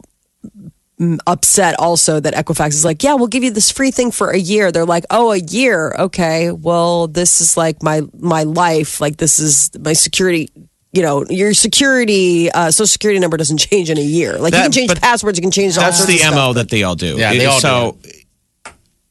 upset 1.27 1.75
also 1.79 2.19
that 2.21 2.33
Equifax 2.33 2.69
is 2.69 2.85
like, 2.85 3.03
yeah, 3.03 3.15
we'll 3.15 3.27
give 3.27 3.43
you 3.43 3.51
this 3.51 3.69
free 3.71 3.91
thing 3.91 4.11
for 4.11 4.29
a 4.31 4.37
year. 4.37 4.71
They're 4.71 4.85
like, 4.85 5.03
oh, 5.09 5.31
a 5.31 5.37
year, 5.37 5.93
okay. 5.99 6.51
Well, 6.51 7.07
this 7.07 7.41
is 7.41 7.57
like 7.57 7.83
my 7.83 8.01
my 8.17 8.43
life. 8.43 9.01
Like 9.01 9.17
this 9.17 9.39
is 9.39 9.71
my 9.79 9.93
security. 9.93 10.49
You 10.93 11.01
know, 11.01 11.25
your 11.29 11.53
security, 11.53 12.49
uh, 12.49 12.71
social 12.71 12.87
security 12.87 13.19
number 13.19 13.35
doesn't 13.35 13.57
change 13.57 13.89
in 13.89 13.97
a 13.97 14.01
year. 14.01 14.37
Like 14.37 14.53
you 14.53 14.61
can 14.61 14.71
change 14.71 14.95
passwords, 15.01 15.37
you 15.37 15.41
can 15.41 15.51
change 15.51 15.75
That's 15.75 15.97
sorts 15.97 16.07
the 16.21 16.23
mo 16.29 16.31
stuff. 16.31 16.55
that 16.55 16.69
they 16.69 16.83
all 16.83 16.95
do. 16.95 17.17
Yeah, 17.17 17.33
they 17.33 17.45
all 17.45 17.59
so 17.59 17.97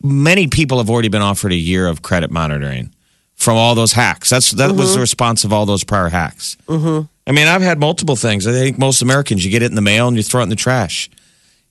many 0.02 0.46
people 0.48 0.78
have 0.78 0.90
already 0.90 1.08
been 1.08 1.22
offered 1.22 1.52
a 1.52 1.56
year 1.56 1.86
of 1.86 2.02
credit 2.02 2.30
monitoring 2.30 2.94
from 3.34 3.56
all 3.56 3.74
those 3.74 3.92
hacks. 3.92 4.30
That's 4.30 4.52
that 4.52 4.70
Mm-hmm. 4.70 4.78
was 4.78 4.94
the 4.94 5.00
response 5.00 5.44
of 5.44 5.52
all 5.52 5.66
those 5.66 5.84
prior 5.84 6.08
hacks. 6.08 6.56
Mm-hmm. 6.66 7.06
I 7.26 7.32
mean, 7.32 7.46
I've 7.48 7.62
had 7.62 7.78
multiple 7.80 8.16
things. 8.16 8.46
I 8.46 8.52
think 8.52 8.78
most 8.78 9.02
Americans, 9.02 9.44
you 9.44 9.50
get 9.50 9.62
it 9.62 9.66
in 9.66 9.74
the 9.74 9.80
mail 9.82 10.08
and 10.08 10.16
you 10.16 10.22
throw 10.22 10.40
it 10.40 10.44
in 10.44 10.48
the 10.50 10.56
trash. 10.56 11.10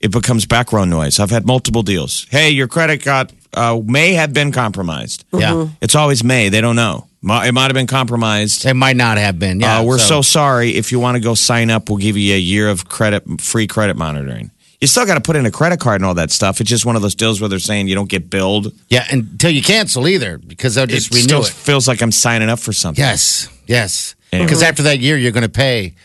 It 0.03 0.11
becomes 0.11 0.45
background 0.45 0.91
noise. 0.91 1.17
I've 1.17 1.31
had 1.31 1.45
multiple 1.47 1.81
deals. 1.81 2.27
Hey, 2.29 2.49
your 2.49 2.67
credit 2.67 3.03
got 3.03 3.31
uh, 3.53 3.79
may 3.85 4.13
have 4.13 4.33
been 4.33 4.51
compromised. 4.51 5.23
Yeah. 5.31 5.51
Mm-hmm. 5.51 5.73
It's 5.81 5.95
always 5.95 6.25
may. 6.25 6.49
They 6.49 6.59
don't 6.59 6.75
know. 6.75 7.07
It 7.23 7.53
might 7.53 7.67
have 7.67 7.73
been 7.73 7.87
compromised. 7.87 8.65
It 8.65 8.73
might 8.73 8.97
not 8.97 9.17
have 9.17 9.39
been. 9.39 9.61
Yeah. 9.61 9.79
uh, 9.79 9.83
we're 9.85 9.97
so. 9.97 10.21
sorry. 10.21 10.71
If 10.75 10.91
you 10.91 10.99
want 10.99 11.15
to 11.15 11.21
go 11.21 11.35
sign 11.35 11.71
up, 11.71 11.89
we'll 11.89 11.99
give 11.99 12.17
you 12.17 12.35
a 12.35 12.37
year 12.37 12.67
of 12.67 12.89
credit, 12.89 13.39
free 13.39 13.65
credit 13.65 13.95
monitoring. 13.95 14.51
You 14.81 14.87
still 14.87 15.05
got 15.05 15.15
to 15.15 15.21
put 15.21 15.37
in 15.37 15.45
a 15.45 15.51
credit 15.51 15.79
card 15.79 16.01
and 16.01 16.05
all 16.05 16.15
that 16.15 16.31
stuff. 16.31 16.59
It's 16.59 16.69
just 16.69 16.85
one 16.85 16.97
of 16.97 17.01
those 17.01 17.15
deals 17.15 17.39
where 17.39 17.47
they're 17.47 17.59
saying 17.59 17.87
you 17.87 17.95
don't 17.95 18.09
get 18.09 18.29
billed. 18.29 18.73
Yeah, 18.89 19.05
until 19.09 19.51
you 19.51 19.61
cancel 19.63 20.05
either, 20.09 20.37
because 20.37 20.75
they'll 20.75 20.83
It 20.83 21.09
renew 21.11 21.21
still 21.21 21.41
it. 21.43 21.47
feels 21.47 21.87
like 21.87 22.01
I'm 22.01 22.11
signing 22.11 22.49
up 22.49 22.59
for 22.59 22.73
something. 22.73 23.01
Yes, 23.01 23.47
yes. 23.67 24.15
Yeah. 24.33 24.43
Because 24.43 24.61
after 24.61 24.83
that 24.83 24.99
year, 24.99 25.15
you're 25.17 25.31
going 25.31 25.43
to 25.43 25.49
pay 25.49 25.95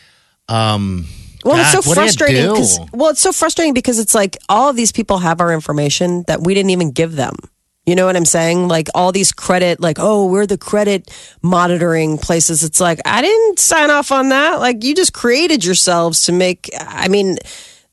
um, 0.47 1.05
Well, 1.45 1.57
it's 1.57 1.71
so 1.71 1.77
what 1.77 1.83
do 1.85 1.89
you 1.89 1.95
frustrating. 2.07 2.43
do? 2.43 2.55
'cause- 2.55 2.79
Well, 2.93 3.09
it's 3.11 3.21
so 3.21 3.31
frustrating 3.31 3.73
because 3.73 3.99
it's 3.99 4.13
like 4.15 4.37
all 4.49 4.69
of 4.69 4.75
these 4.75 4.91
people 4.91 5.19
have 5.19 5.39
our 5.41 5.53
information 5.53 6.23
that 6.27 6.41
we 6.43 6.53
didn't 6.53 6.71
even 6.71 6.91
give 6.91 7.15
them. 7.15 7.35
You 7.85 7.95
know 7.95 8.05
what 8.05 8.15
I'm 8.15 8.25
saying? 8.25 8.67
Like 8.67 8.87
all 8.93 9.11
these 9.11 9.31
credit, 9.31 9.79
like, 9.79 9.97
oh, 9.99 10.25
we're 10.27 10.45
the 10.45 10.57
credit 10.59 11.09
monitoring 11.41 12.17
places. 12.19 12.63
It's 12.63 12.79
like, 12.79 12.99
I 13.05 13.21
didn't 13.21 13.57
sign 13.57 13.89
off 13.89 14.11
on 14.11 14.29
that. 14.29 14.59
Like, 14.59 14.83
you 14.83 14.93
just 14.93 15.13
created 15.13 15.65
yourselves 15.65 16.23
to 16.25 16.31
make, 16.31 16.69
I 16.79 17.07
mean, 17.07 17.37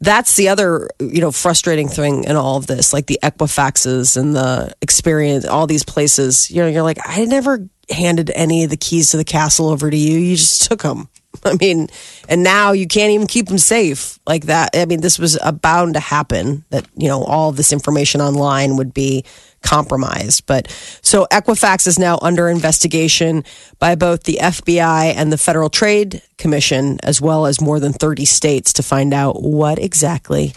that's 0.02 0.36
the 0.36 0.50
other, 0.50 0.90
you 1.00 1.22
know, 1.22 1.30
frustrating 1.30 1.88
thing 1.88 2.24
in 2.24 2.36
all 2.36 2.58
of 2.58 2.66
this, 2.66 2.92
like 2.92 3.06
the 3.06 3.18
Equifaxes 3.22 4.18
and 4.18 4.36
the 4.36 4.74
experience, 4.82 5.46
all 5.46 5.66
these 5.66 5.84
places. 5.84 6.50
You 6.50 6.60
know, 6.62 6.68
you're 6.68 6.82
like, 6.82 6.98
I 7.06 7.24
never 7.24 7.66
handed 7.88 8.30
any 8.34 8.64
of 8.64 8.70
the 8.70 8.76
keys 8.76 9.12
to 9.12 9.16
the 9.16 9.24
castle 9.24 9.68
over 9.70 9.90
to 9.90 9.96
you. 9.96 10.18
You 10.18 10.36
just 10.36 10.64
took 10.68 10.82
them. 10.82 11.08
I 11.52 11.56
mean, 11.60 11.88
and 12.28 12.42
now 12.42 12.72
you 12.72 12.86
can't 12.86 13.12
even 13.12 13.26
keep 13.26 13.46
them 13.46 13.58
safe 13.58 14.18
like 14.26 14.46
that. 14.46 14.70
I 14.74 14.84
mean, 14.84 15.00
this 15.00 15.18
was 15.18 15.38
bound 15.62 15.94
to 15.94 16.00
happen 16.00 16.64
that, 16.70 16.86
you 16.96 17.08
know, 17.08 17.22
all 17.22 17.52
this 17.52 17.72
information 17.72 18.20
online 18.20 18.76
would 18.76 18.92
be 18.92 19.24
compromised. 19.62 20.46
But 20.46 20.68
so 21.02 21.26
Equifax 21.30 21.86
is 21.86 21.98
now 21.98 22.18
under 22.22 22.48
investigation 22.48 23.44
by 23.78 23.94
both 23.94 24.24
the 24.24 24.38
FBI 24.40 25.14
and 25.16 25.32
the 25.32 25.38
Federal 25.38 25.70
Trade 25.70 26.22
Commission, 26.38 26.98
as 27.02 27.20
well 27.20 27.46
as 27.46 27.60
more 27.60 27.80
than 27.80 27.92
30 27.92 28.24
states 28.24 28.72
to 28.74 28.82
find 28.82 29.14
out 29.14 29.42
what 29.42 29.78
exactly 29.78 30.52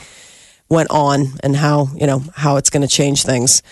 went 0.69 0.91
on 0.91 1.33
and 1.43 1.55
how, 1.55 1.87
you 1.95 2.05
know, 2.05 2.23
how 2.35 2.57
it's 2.57 2.69
going 2.69 2.81
to 2.81 2.87
change 2.87 3.23
things. 3.23 3.63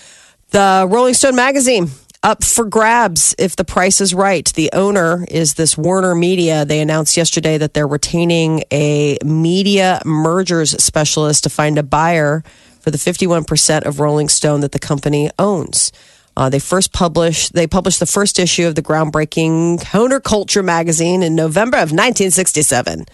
The 0.50 0.88
Rolling 0.90 1.14
Stone 1.14 1.36
magazine 1.36 1.90
up 2.28 2.44
for 2.44 2.66
grabs 2.66 3.34
if 3.40 3.56
the 3.56 3.64
price 3.64 4.02
is 4.02 4.14
right. 4.14 4.52
The 4.54 4.70
owner 4.74 5.26
is 5.30 5.54
this 5.54 5.78
Warner 5.78 6.14
Media. 6.14 6.66
They 6.66 6.82
announced 6.82 7.16
yesterday 7.16 7.58
that 7.58 7.74
they're 7.74 7.88
retaining 7.88 8.66
a 8.70 9.18
media 9.24 10.02
mergers 10.04 10.72
specialist 10.84 11.46
to 11.46 11.50
find 11.50 11.78
a 11.78 11.84
buyer 11.84 12.44
for 12.82 12.92
the 12.92 12.98
51% 12.98 13.86
of 13.86 14.02
Rolling 14.02 14.28
Stone 14.28 14.60
that 14.60 14.74
the 14.74 14.80
company 14.80 15.32
owns. 15.40 15.94
Uh, 16.36 16.50
they 16.50 16.60
first 16.60 16.92
published 16.92 17.54
they 17.54 17.66
published 17.66 18.02
the 18.02 18.06
first 18.06 18.40
issue 18.40 18.68
of 18.68 18.76
the 18.76 18.84
groundbreaking 18.84 19.80
counterculture 19.80 20.64
magazine 20.64 21.24
in 21.24 21.34
November 21.34 21.78
of 21.78 21.92
1967. 21.92 23.06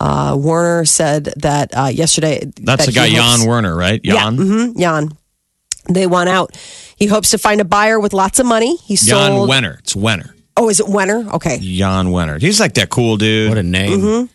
Uh, 0.00 0.34
Warner 0.36 0.86
said 0.86 1.24
that 1.36 1.76
uh, 1.76 1.88
yesterday. 1.92 2.40
That's 2.56 2.86
that 2.86 2.92
the 2.92 2.92
guy, 2.92 3.10
hopes- 3.10 3.38
Jan 3.38 3.48
Werner, 3.48 3.76
right? 3.76 4.02
Jan? 4.02 4.36
yeah, 4.36 4.44
hmm 4.44 4.80
Jan. 4.80 5.10
They 5.88 6.06
want 6.06 6.28
out. 6.28 6.56
He 6.96 7.06
hopes 7.06 7.30
to 7.30 7.38
find 7.38 7.60
a 7.60 7.64
buyer 7.64 7.98
with 7.98 8.12
lots 8.12 8.38
of 8.38 8.46
money. 8.46 8.76
He 8.76 8.96
Jan 8.96 9.32
sold. 9.32 9.50
Wenner. 9.50 9.78
It's 9.80 9.94
Wenner. 9.94 10.32
Oh, 10.56 10.68
is 10.68 10.80
it 10.80 10.86
Wenner? 10.86 11.32
Okay. 11.34 11.58
Jan 11.58 12.08
Wenner. 12.08 12.40
He's 12.40 12.60
like 12.60 12.74
that 12.74 12.90
cool 12.90 13.16
dude. 13.16 13.48
What 13.48 13.58
a 13.58 13.62
name. 13.62 14.28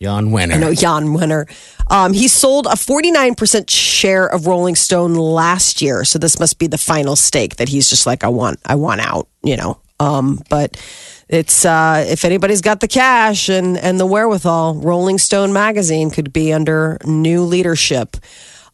Jan 0.00 0.30
Wenner. 0.30 0.54
I 0.54 0.58
know 0.58 0.74
Jan 0.74 1.08
Wenner. 1.08 1.48
Um, 1.90 2.12
he 2.12 2.28
sold 2.28 2.66
a 2.66 2.70
49% 2.70 3.70
share 3.70 4.26
of 4.26 4.46
Rolling 4.46 4.74
Stone 4.74 5.14
last 5.14 5.80
year. 5.80 6.04
So 6.04 6.18
this 6.18 6.38
must 6.40 6.58
be 6.58 6.66
the 6.66 6.78
final 6.78 7.16
stake 7.16 7.56
that 7.56 7.68
he's 7.68 7.88
just 7.88 8.06
like, 8.06 8.24
I 8.24 8.28
want, 8.28 8.60
I 8.66 8.74
want 8.74 9.00
out, 9.00 9.28
you 9.42 9.56
know. 9.56 9.80
Um, 10.00 10.40
but 10.50 10.76
it's 11.28 11.64
uh, 11.64 12.04
if 12.08 12.24
anybody's 12.24 12.60
got 12.60 12.80
the 12.80 12.88
cash 12.88 13.48
and, 13.48 13.78
and 13.78 14.00
the 14.00 14.06
wherewithal, 14.06 14.74
Rolling 14.74 15.18
Stone 15.18 15.52
magazine 15.52 16.10
could 16.10 16.32
be 16.32 16.52
under 16.52 16.98
new 17.04 17.42
leadership. 17.44 18.16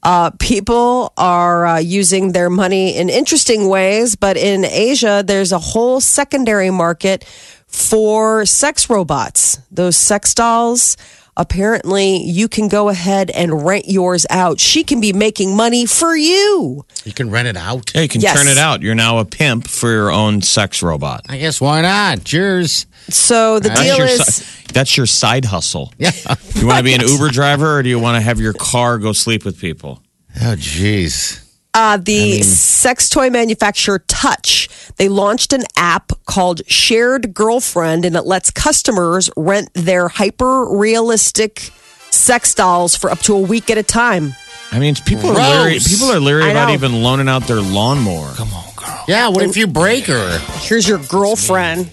Uh, 0.02 0.31
people 0.38 1.12
are 1.17 1.67
uh, 1.67 1.78
using 1.78 2.33
their 2.33 2.49
money 2.50 2.97
in 2.97 3.09
interesting 3.11 3.69
ways, 3.69 4.14
but 4.17 4.37
in 4.37 4.64
Asia, 4.64 5.23
there's 5.26 5.52
a 5.52 5.59
whole 5.59 6.00
secondary 6.00 6.71
market 6.71 7.25
for 7.67 8.47
sex 8.47 8.88
robots. 8.88 9.59
Those 9.71 9.97
sex 9.97 10.35
dolls. 10.35 10.97
Apparently, 11.37 12.17
you 12.25 12.49
can 12.49 12.67
go 12.67 12.88
ahead 12.88 13.31
and 13.31 13.64
rent 13.64 13.88
yours 13.88 14.26
out. 14.28 14.59
She 14.59 14.83
can 14.83 15.00
be 15.00 15.12
making 15.12 15.55
money 15.57 15.87
for 15.87 16.17
you. 16.17 16.85
You 17.05 17.12
can 17.12 17.31
rent 17.31 17.47
it 17.47 17.57
out. 17.57 17.93
Yeah, 17.95 18.00
you 18.00 18.09
can 18.09 18.21
Yes. 18.21 18.37
turn 18.37 18.49
it 18.49 18.59
out. 18.59 18.83
You're 18.83 18.97
now 18.97 19.19
a 19.19 19.25
pimp 19.25 19.69
for 19.69 19.88
your 19.88 20.11
own 20.11 20.43
sex 20.43 20.83
robot. 20.83 21.26
I 21.28 21.38
guess 21.38 21.61
why 21.61 21.81
not? 21.83 22.25
Cheers. 22.25 22.87
So 23.11 23.59
the 23.59 23.69
That's 23.69 23.81
deal 23.81 23.97
your, 23.97 24.07
is 24.07 24.65
that's 24.73 24.97
your 24.97 25.07
side 25.07 25.45
hustle. 25.47 25.93
Yeah. 25.99 26.11
You 26.55 26.67
want 26.67 26.79
to 26.79 26.85
be 26.85 26.95
an 26.95 27.00
Uber 27.00 27.31
driver 27.31 27.79
or 27.79 27.83
do 27.83 27.88
you 27.88 27.99
want 27.99 28.17
to 28.17 28.21
have 28.21 28.38
your 28.41 28.53
car 28.53 28.99
go 28.99 29.12
sleep 29.12 29.45
with 29.45 29.59
people? 29.61 30.03
Oh, 30.37 30.55
jeez. 30.57 31.45
Uh, 31.75 31.97
the 31.97 32.43
sex 32.43 33.09
toy 33.09 33.31
manufacturer 33.31 34.00
Touch, 34.09 34.69
they 34.97 35.09
launched 35.09 35.53
an 35.53 35.62
app 35.77 36.12
called 36.27 36.61
Shared 36.67 37.35
Girlfriend, 37.35 38.05
and 38.05 38.17
it 38.17 38.23
lets 38.23 38.50
customers 38.50 39.31
rent 39.37 39.71
their 39.75 40.09
hyper 40.09 40.65
realistic 40.77 41.71
sex 42.11 42.55
dolls 42.55 42.97
for 42.97 43.11
up 43.11 43.21
to 43.21 43.35
a 43.35 43.41
week 43.41 43.71
at 43.71 43.79
a 43.79 43.83
time. 43.83 44.35
I 44.73 44.79
mean, 44.79 44.95
people 45.07 45.31
are 45.31 45.35
Gross. 45.35 45.65
leery. 45.65 45.79
People 45.79 46.11
are 46.11 46.21
leery 46.21 46.45
I 46.45 46.50
about 46.50 46.71
even 46.71 47.03
loaning 47.03 47.29
out 47.29 47.47
their 47.47 47.61
lawnmower. 47.61 48.33
Come 48.35 48.53
on, 48.53 48.65
girl. 48.65 48.67
Yeah, 49.07 49.28
what 49.28 49.42
if 49.45 49.57
you 49.57 49.66
break 49.66 50.04
her? 50.07 50.38
Here's 50.61 50.87
your 50.88 50.99
girlfriend. 50.99 51.87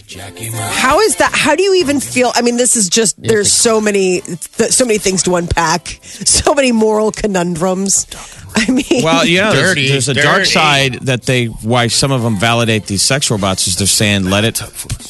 How 0.54 1.00
is 1.00 1.16
that? 1.18 1.32
How 1.34 1.56
do 1.56 1.64
you 1.64 1.76
even 1.76 2.00
feel? 2.00 2.32
I 2.36 2.42
mean, 2.42 2.58
this 2.58 2.76
is 2.76 2.90
just 2.90 3.22
there's 3.22 3.52
so 3.52 3.80
many 3.80 4.22
th- 4.22 4.72
so 4.72 4.86
many 4.86 4.98
things 4.98 5.24
to 5.24 5.36
unpack, 5.36 5.88
so 6.02 6.54
many 6.54 6.72
moral 6.72 7.12
conundrums. 7.12 8.08
I 8.58 8.72
mean, 8.72 9.04
Well, 9.04 9.26
yeah, 9.26 9.52
there's, 9.52 9.70
Dirty, 9.72 9.88
there's 9.90 10.08
a 10.08 10.14
dark 10.14 10.38
dirty. 10.40 10.50
side 10.50 10.94
that 11.02 11.24
they 11.24 11.48
why 11.48 11.88
some 11.88 12.12
of 12.14 12.22
them 12.22 12.38
validate 12.38 12.86
these 12.86 13.02
sex 13.02 13.30
robots 13.30 13.68
is 13.68 13.76
they're 13.76 13.86
saying 13.86 14.30
let 14.30 14.46
it 14.46 14.62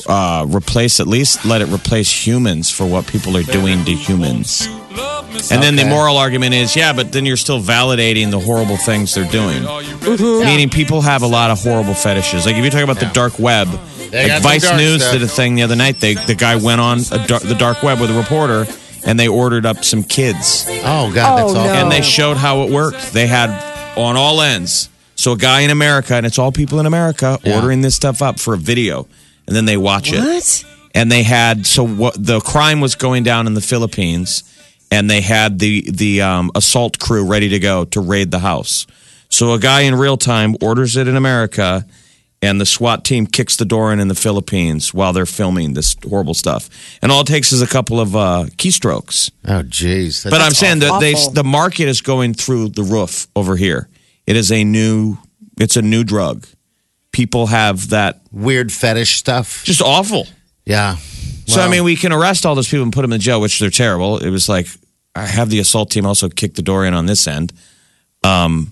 uh, 0.08 0.46
replace 0.50 1.00
at 1.00 1.06
least 1.08 1.46
let 1.46 1.62
it 1.62 1.68
replace 1.68 2.10
humans 2.26 2.72
for 2.72 2.86
what 2.88 3.06
people 3.06 3.38
are 3.38 3.44
doing 3.44 3.86
to 3.86 3.92
humans. 3.94 4.68
And 5.52 5.62
then 5.62 5.76
the 5.76 5.86
moral 5.86 6.16
argument 6.18 6.54
is, 6.54 6.76
yeah, 6.78 6.94
but 6.94 7.12
then 7.12 7.26
you're 7.26 7.36
still 7.38 7.60
validating 7.60 8.32
the 8.32 8.40
horrible 8.40 8.78
things 8.78 9.14
they're 9.14 9.30
doing. 9.30 9.64
Mm-hmm. 9.64 10.46
Meaning 10.46 10.70
people 10.70 11.02
have 11.02 11.24
a 11.24 11.28
lot 11.28 11.52
of 11.52 11.62
horrible 11.76 11.94
fetishes. 11.94 12.46
Like 12.46 12.56
if 12.56 12.64
you 12.64 12.72
talk 12.72 12.84
about 12.84 13.00
the 13.00 13.12
dark 13.14 13.38
web, 13.38 13.68
They 13.68 14.28
got 14.28 14.42
like 14.42 14.42
some 14.42 14.42
Vice 14.44 14.64
dark 14.64 14.78
News 14.78 15.02
stuff. 15.02 15.14
did 15.14 15.24
a 15.24 15.28
thing 15.28 15.56
the 15.56 15.64
other 15.64 15.76
night. 15.76 16.00
They 16.00 16.14
the 16.14 16.36
guy 16.36 16.56
went 16.56 16.80
on 16.80 17.00
a 17.12 17.28
dar- 17.28 17.40
the 17.40 17.56
dark 17.56 17.84
web 17.84 18.00
with 18.00 18.10
a 18.12 18.14
reporter 18.18 18.66
and 19.06 19.20
they 19.20 19.28
ordered 19.28 19.66
up 19.66 19.84
some 19.84 20.04
kids 20.04 20.66
Oh, 20.68 20.74
God, 20.74 20.84
Oh, 21.08 21.12
that's 21.14 21.20
awful. 21.52 21.54
no. 21.54 21.74
and 21.74 21.92
they 21.92 22.02
showed 22.02 22.38
how 22.38 22.62
it 22.64 22.72
worked. 22.72 23.12
They 23.14 23.28
had 23.28 23.50
on 23.98 24.16
all 24.16 24.42
ends. 24.42 24.90
So 25.16 25.34
a 25.34 25.38
guy 25.38 25.62
in 25.62 25.70
America, 25.70 26.16
and 26.16 26.26
it's 26.26 26.38
all 26.40 26.52
people 26.52 26.80
in 26.80 26.86
America, 26.86 27.40
Yeah. 27.44 27.56
ordering 27.56 27.82
this 27.82 27.96
stuff 27.96 28.22
up 28.22 28.40
for 28.40 28.54
a 28.54 28.58
video, 28.58 29.08
and 29.48 29.56
then 29.56 29.66
they 29.66 29.78
watch 29.78 30.12
it. 30.12 30.20
what? 30.20 30.64
And 30.94 31.12
they 31.12 31.24
had 31.24 31.66
so 31.68 31.86
what 31.86 32.16
the 32.18 32.40
crime 32.40 32.80
was 32.82 32.96
going 32.96 33.24
down 33.24 33.48
in 33.48 33.54
the 33.54 33.62
Philippines, 33.62 34.44
and 34.92 35.10
they 35.10 35.22
had 35.22 35.60
the 35.60 35.90
the 35.92 36.22
um, 36.22 36.52
assault 36.56 37.00
crew 37.00 37.26
ready 37.26 37.50
to 37.50 37.60
go 37.60 37.86
to 37.86 38.00
raid 38.02 38.32
the 38.32 38.40
house. 38.40 38.88
So 39.36 39.52
a 39.52 39.60
guy 39.60 39.82
in 39.82 39.96
real 39.96 40.16
time 40.16 40.56
orders 40.62 40.96
it 40.96 41.10
in 41.10 41.18
America, 41.18 41.86
and 42.42 42.62
the 42.62 42.66
SWAT 42.66 43.04
team 43.04 43.28
kicks 43.28 43.58
the 43.58 43.66
door 43.66 43.92
in 43.92 44.00
in 44.00 44.08
the 44.08 44.16
Philippines 44.16 44.94
while 44.94 45.12
they're 45.12 45.26
filming 45.26 45.74
this 45.74 45.94
horrible 46.08 46.34
stuff. 46.34 46.70
And 47.02 47.12
all 47.12 47.20
it 47.20 47.28
takes 47.28 47.52
is 47.52 47.62
a 47.62 47.68
couple 47.68 48.00
of 48.00 48.16
uh, 48.16 48.46
keystrokes. 48.56 49.30
Oh, 49.46 49.62
jeez. 49.64 50.24
But 50.30 50.40
I'm 50.40 50.54
saying 50.54 50.80
that 50.80 51.02
they 51.02 51.16
the 51.34 51.44
market 51.44 51.90
is 51.90 52.00
going 52.00 52.34
through 52.34 52.70
the 52.70 52.84
roof 52.84 53.28
over 53.36 53.58
here. 53.58 53.90
It 54.26 54.38
is 54.38 54.54
a 54.54 54.64
new 54.64 55.18
it's 55.60 55.76
a 55.76 55.82
new 55.82 56.06
drug. 56.06 56.48
People 57.12 57.48
have 57.48 57.90
that 57.90 58.22
weird 58.32 58.72
fetish 58.72 59.18
stuff. 59.18 59.66
just 59.66 59.82
awful. 59.82 60.28
Yeah. 60.64 60.96
so 61.46 61.60
I 61.60 61.68
mean, 61.68 61.84
we 61.84 61.98
can 61.98 62.14
arrest 62.14 62.46
all 62.46 62.56
those 62.56 62.70
people 62.70 62.84
and 62.84 62.94
put 62.94 63.02
them 63.02 63.12
in 63.12 63.20
jail, 63.20 63.42
which 63.42 63.60
they're 63.60 63.70
terrible. 63.70 64.18
It 64.18 64.30
was 64.30 64.48
like 64.48 64.68
I 65.14 65.26
have 65.26 65.50
the 65.50 65.60
assault 65.60 65.92
team 65.92 66.06
also 66.06 66.30
kick 66.30 66.54
the 66.54 66.62
door 66.62 66.86
in 66.86 66.94
on 66.94 67.06
this 67.06 67.28
end. 67.28 67.52
Um, 68.24 68.72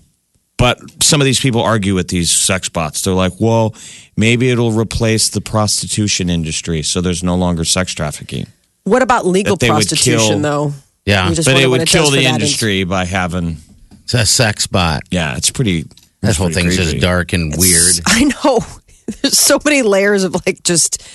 but 0.63 1.03
some 1.03 1.19
of 1.19 1.25
these 1.25 1.41
people 1.41 1.61
argue 1.61 1.93
with 1.93 2.07
these 2.07 2.31
sex 2.31 2.69
bots. 2.69 3.01
They're 3.01 3.13
like, 3.13 3.33
well, 3.37 3.75
maybe 4.15 4.49
it'll 4.49 4.71
replace 4.71 5.27
the 5.27 5.41
prostitution 5.41 6.29
industry, 6.29 6.83
so 6.83 7.01
there's 7.01 7.21
no 7.21 7.35
longer 7.35 7.65
sex 7.65 7.91
trafficking. 7.93 8.47
What 8.85 9.01
about 9.01 9.25
legal 9.25 9.57
That 9.57 9.59
they 9.65 9.69
would 9.71 9.75
prostitution, 9.87 10.19
kill- 10.19 10.39
though? 10.39 10.73
Yeah. 11.05 11.27
You 11.27 11.35
just 11.35 11.47
But 11.47 11.55
wonder 11.55 11.65
it 11.65 11.69
what 11.69 11.79
would 11.79 11.85
does 11.87 11.91
kill 11.91 12.05
for 12.11 12.15
the 12.15 12.23
that 12.23 12.35
industry 12.35 12.85
by 12.85 13.03
having 13.03 13.57
It's 14.03 14.13
a 14.13 14.25
sex 14.25 14.65
bot. 14.67 15.01
yeah, 15.11 15.35
it's 15.35 15.49
pretty. 15.51 15.83
That 16.21 16.37
whole 16.37 16.47
pretty 16.47 16.61
thing's 16.69 16.77
just 16.77 16.99
dark 17.01 17.33
and 17.33 17.53
weird. 17.57 17.99
I 18.05 18.23
know. 18.23 18.59
There's 19.21 19.37
so 19.37 19.59
many 19.65 19.81
layers 19.81 20.23
of 20.23 20.33
like 20.45 20.63
just 20.63 21.05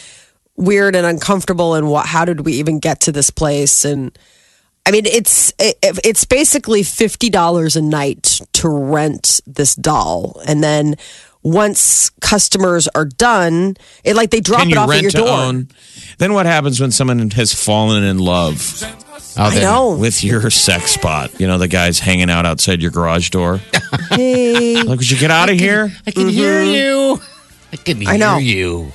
weird 0.57 0.95
and 0.95 1.07
uncomfortable 1.07 1.73
and 1.75 1.88
what 1.88 2.05
how 2.05 2.26
did 2.26 2.45
we 2.45 2.52
even 2.55 2.81
get 2.81 3.00
to 3.00 3.12
this 3.12 3.31
place 3.31 3.87
and 3.87 4.12
I 4.88 4.90
mean 4.90 5.04
it's 5.04 5.52
it, 5.59 5.76
it's 5.83 6.25
basically 6.25 6.80
$50 6.80 7.76
a 7.76 7.83
night 7.83 8.40
to 8.54 8.71
rent 8.71 9.42
this 9.47 9.75
doll 9.75 10.40
and 10.49 10.64
then 10.64 10.97
once 11.42 12.09
customers 12.23 12.88
are 12.95 13.04
done 13.04 13.76
it 14.02 14.16
like 14.16 14.30
they 14.30 14.40
drop 14.40 14.61
Can 14.61 14.71
it 14.71 14.75
you 14.75 14.78
off 14.80 14.90
at 14.90 15.02
your 15.02 15.11
to 15.11 15.16
door. 15.18 15.28
own? 15.28 15.68
Then 16.16 16.33
what 16.33 16.47
happens 16.47 16.80
when 16.80 16.90
someone 16.90 17.30
has 17.33 17.52
fallen 17.52 18.02
in 18.02 18.18
love 18.18 18.83
Oh, 19.37 19.50
I 19.50 19.61
know. 19.61 19.95
with 19.95 20.25
your 20.25 20.49
sex 20.50 20.92
spot? 20.92 21.38
You 21.38 21.47
know, 21.47 21.59
the 21.59 21.68
guy's 21.68 21.99
hanging 21.99 22.30
out 22.30 22.47
outside 22.47 22.80
your 22.80 22.90
garage 22.90 23.28
door. 23.30 23.61
Hey. 24.11 24.83
Like, 24.83 24.99
would 24.99 25.11
you 25.11 25.18
get 25.18 25.30
out 25.30 25.49
of 25.49 25.59
here? 25.59 25.92
I 26.07 26.11
can 26.11 26.28
hear 26.28 26.54
mm-hmm. 26.62 26.71
you. 26.71 27.23
I 27.73 27.76
can 27.76 28.00
hear 28.00 28.11
I 28.11 28.16
know. 28.16 28.38
you. 28.38 28.90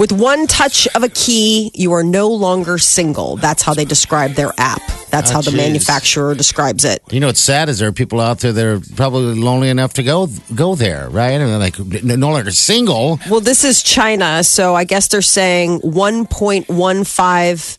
With 0.00 0.12
one 0.12 0.46
touch 0.46 0.88
of 0.94 1.02
a 1.02 1.10
key, 1.10 1.70
you 1.74 1.92
are 1.92 2.02
no 2.02 2.28
longer 2.28 2.78
single. 2.78 3.36
That's 3.36 3.62
how 3.62 3.74
they 3.74 3.84
describe 3.84 4.30
their 4.32 4.50
app. 4.56 4.80
That's 5.10 5.30
Oh, 5.30 5.34
how 5.34 5.40
the 5.42 5.50
geez. 5.50 5.58
manufacturer 5.58 6.34
describes 6.34 6.86
it. 6.86 7.02
You 7.10 7.20
know 7.20 7.26
what's 7.26 7.40
sad 7.40 7.68
is 7.68 7.80
there 7.80 7.88
are 7.90 7.92
people 7.92 8.18
out 8.18 8.38
there 8.40 8.54
that 8.54 8.64
are 8.64 8.80
probably 8.96 9.34
lonely 9.34 9.68
enough 9.68 9.92
to 9.94 10.02
go 10.02 10.28
go 10.54 10.74
there, 10.74 11.10
right? 11.10 11.32
And 11.32 11.50
they're 11.50 11.58
like 11.58 11.78
no 12.02 12.30
longer 12.30 12.50
single. 12.50 13.20
Well, 13.28 13.40
this 13.40 13.62
is 13.62 13.82
China, 13.82 14.42
so 14.42 14.74
I 14.74 14.84
guess 14.84 15.08
they're 15.08 15.20
saying 15.20 15.80
1.15 15.82 17.78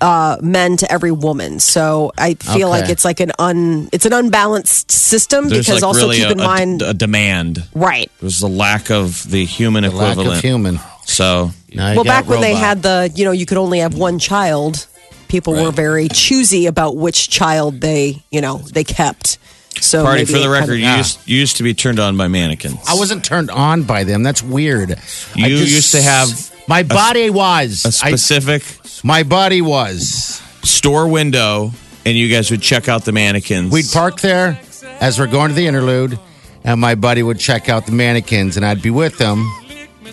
uh, 0.00 0.38
men 0.42 0.76
to 0.78 0.90
every 0.90 1.12
woman. 1.12 1.60
So 1.60 2.10
I 2.18 2.34
feel 2.34 2.68
Okay. 2.68 2.80
like 2.80 2.88
it's 2.90 3.04
like 3.04 3.20
an 3.20 3.30
un 3.38 3.88
it's 3.92 4.06
an 4.06 4.12
unbalanced 4.12 4.90
system 4.90 5.48
There's 5.48 5.66
because 5.66 5.82
like 5.82 5.86
also 5.86 6.00
really 6.08 6.16
keep 6.16 6.28
a, 6.30 6.32
in 6.32 6.38
mind 6.38 6.82
a 6.82 6.94
demand. 6.94 7.62
right. 7.74 8.10
There's 8.20 8.42
a 8.42 8.48
lack 8.48 8.90
of 8.90 9.30
the 9.30 9.44
human 9.44 9.84
The 9.84 9.90
lack 9.90 10.12
equivalent. 10.14 10.38
of 10.38 10.42
human. 10.42 10.80
So 11.20 11.50
Now 11.74 11.94
Well, 11.94 12.04
got 12.04 12.06
back 12.06 12.26
when 12.28 12.40
they 12.40 12.54
had 12.54 12.82
the, 12.82 13.12
you 13.14 13.26
know, 13.26 13.30
you 13.32 13.44
could 13.44 13.58
only 13.58 13.80
have 13.80 13.92
one 13.94 14.18
child, 14.18 14.86
people 15.28 15.52
were 15.52 15.70
very 15.70 16.08
choosy 16.08 16.64
about 16.66 16.96
which 16.96 17.28
child 17.28 17.82
they, 17.82 18.22
you 18.30 18.40
know, 18.40 18.58
they 18.58 18.84
kept. 18.84 19.36
So 19.82 20.02
party 20.02 20.20
maybe 20.22 20.32
for 20.32 20.38
the 20.38 20.44
it 20.44 20.46
kind 20.46 20.52
record, 20.68 20.72
of- 20.72 20.78
you 20.80 20.88
used, 20.90 21.28
you 21.28 21.36
used 21.38 21.56
to 21.58 21.62
be 21.62 21.74
turned 21.74 21.98
on 22.00 22.16
by 22.16 22.28
mannequins. 22.28 22.78
I 22.88 22.94
wasn't 22.94 23.22
turned 23.22 23.50
on 23.50 23.82
by 23.82 24.04
them. 24.04 24.22
That's 24.22 24.42
weird. 24.42 24.90
You 25.36 25.44
I 25.44 25.48
just- 25.50 25.72
used 25.72 25.92
to 25.92 26.00
have 26.02 26.28
my 26.66 26.82
body 26.82 27.28
was 27.28 27.84
a 27.84 27.88
I- 28.06 28.08
specific 28.14 28.64
my 29.04 29.22
body 29.22 29.60
was. 29.60 30.40
store 30.62 31.06
window, 31.08 31.72
and 32.06 32.16
you 32.16 32.28
guys 32.34 32.50
would 32.50 32.62
check 32.62 32.88
out 32.88 33.04
the 33.04 33.12
mannequins. 33.12 33.70
We'd 33.72 33.90
park 33.92 34.20
there 34.20 34.58
as 35.00 35.18
we're 35.18 35.26
going 35.26 35.48
to 35.50 35.54
the 35.54 35.66
interlude, 35.66 36.18
and 36.64 36.80
my 36.80 36.94
buddy 36.94 37.22
would 37.22 37.38
check 37.38 37.68
out 37.68 37.84
the 37.86 37.92
mannequins, 37.92 38.56
and 38.56 38.64
I'd 38.66 38.82
be 38.82 38.90
with 38.90 39.16
them. 39.18 39.50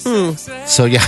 Hmm. 0.07 0.65
So 0.65 0.85
yeah, 0.85 1.05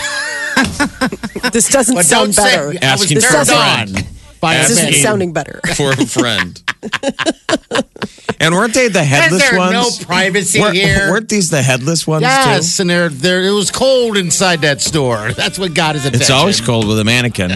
this 1.51 1.69
doesn't 1.69 1.95
but 1.95 2.05
sound 2.05 2.35
don't 2.35 2.43
better. 2.45 2.71
say 2.73 2.79
Asking 2.81 3.21
for 3.21 3.37
a 3.37 3.45
friend. 3.45 4.07
by 4.41 4.57
This 4.57 4.71
isn't 4.71 4.93
sounding 4.95 5.31
better. 5.33 5.61
for 5.75 5.91
a 5.91 6.05
friend. 6.05 6.61
and 8.39 8.53
weren't 8.55 8.73
they 8.73 8.87
the 8.89 9.01
Is 9.01 9.07
headless 9.07 9.49
there 9.49 9.57
ones? 9.59 9.73
no 9.99 10.05
privacy 10.05 10.59
Weren't- 10.61 10.75
here? 10.75 11.09
Weren't 11.11 11.29
these 11.29 11.49
the 11.49 11.61
headless 11.61 12.05
ones 12.07 12.21
Yes, 12.23 12.77
too? 12.77 12.83
and 12.83 12.89
there, 12.89 13.09
there, 13.09 13.43
it 13.43 13.51
was 13.51 13.71
cold 13.71 14.17
inside 14.17 14.61
that 14.61 14.81
store. 14.81 15.31
That's 15.33 15.57
what 15.59 15.73
got 15.73 15.95
his 15.95 16.03
attention. 16.05 16.21
It's 16.21 16.29
always 16.29 16.59
cold 16.61 16.87
with 16.87 16.99
a 16.99 17.03
mannequin. 17.05 17.51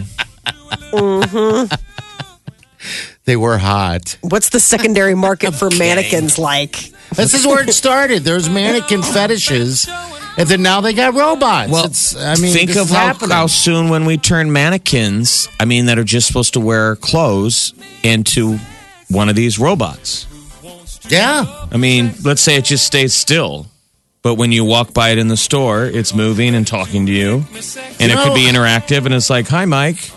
mm-hmm. 0.92 1.74
They 3.26 3.38
were 3.38 3.58
hot. 3.58 4.18
What's 4.22 4.50
the 4.50 4.60
secondary 4.60 5.16
market 5.16 5.54
for 5.54 5.70
mannequins 5.70 6.38
like? 6.38 6.92
This 7.16 7.34
is 7.34 7.48
where 7.48 7.64
it 7.64 7.72
started. 7.72 8.24
There's 8.24 8.50
mannequin 8.50 9.02
fetishes, 9.02 9.88
and 10.38 10.50
then 10.50 10.62
now 10.62 10.82
they 10.82 10.94
got 10.94 11.14
robots. 11.14 11.72
Well, 11.72 11.86
it's, 11.86 12.16
I 12.16 12.36
mean, 12.36 12.54
think 12.54 12.76
of 12.76 12.90
how, 12.90 13.14
how 13.14 13.48
soon 13.48 13.90
when 13.90 14.06
we 14.06 14.18
turn 14.18 14.52
mannequins, 14.52 15.48
I 15.60 15.66
mean, 15.66 15.86
that 15.88 15.98
are 16.00 16.04
just 16.04 16.28
supposed 16.28 16.54
to 16.54 16.60
wear 16.60 16.96
clothes, 16.96 17.74
into 18.04 18.58
one 19.10 19.30
of 19.30 19.36
these 19.36 19.58
robots. 19.60 20.28
yeah. 21.10 21.46
I 21.72 21.78
mean, 21.78 22.14
let's 22.24 22.42
say 22.42 22.58
it 22.58 22.66
just 22.66 22.86
stays 22.86 23.14
still. 23.14 23.68
But 24.22 24.36
when 24.36 24.54
you 24.54 24.64
walk 24.64 24.94
by 24.94 25.10
it 25.10 25.18
in 25.18 25.28
the 25.28 25.36
store, 25.38 25.86
it's 25.86 26.14
moving 26.14 26.56
and 26.56 26.66
talking 26.66 27.06
to 27.08 27.12
you. 27.12 27.44
And 28.00 28.12
it 28.12 28.18
could 28.18 28.34
be 28.34 28.46
interactive. 28.46 29.06
And 29.06 29.14
it's 29.14 29.30
like, 29.30 29.48
hi, 29.48 29.66
Mike. 29.66 30.12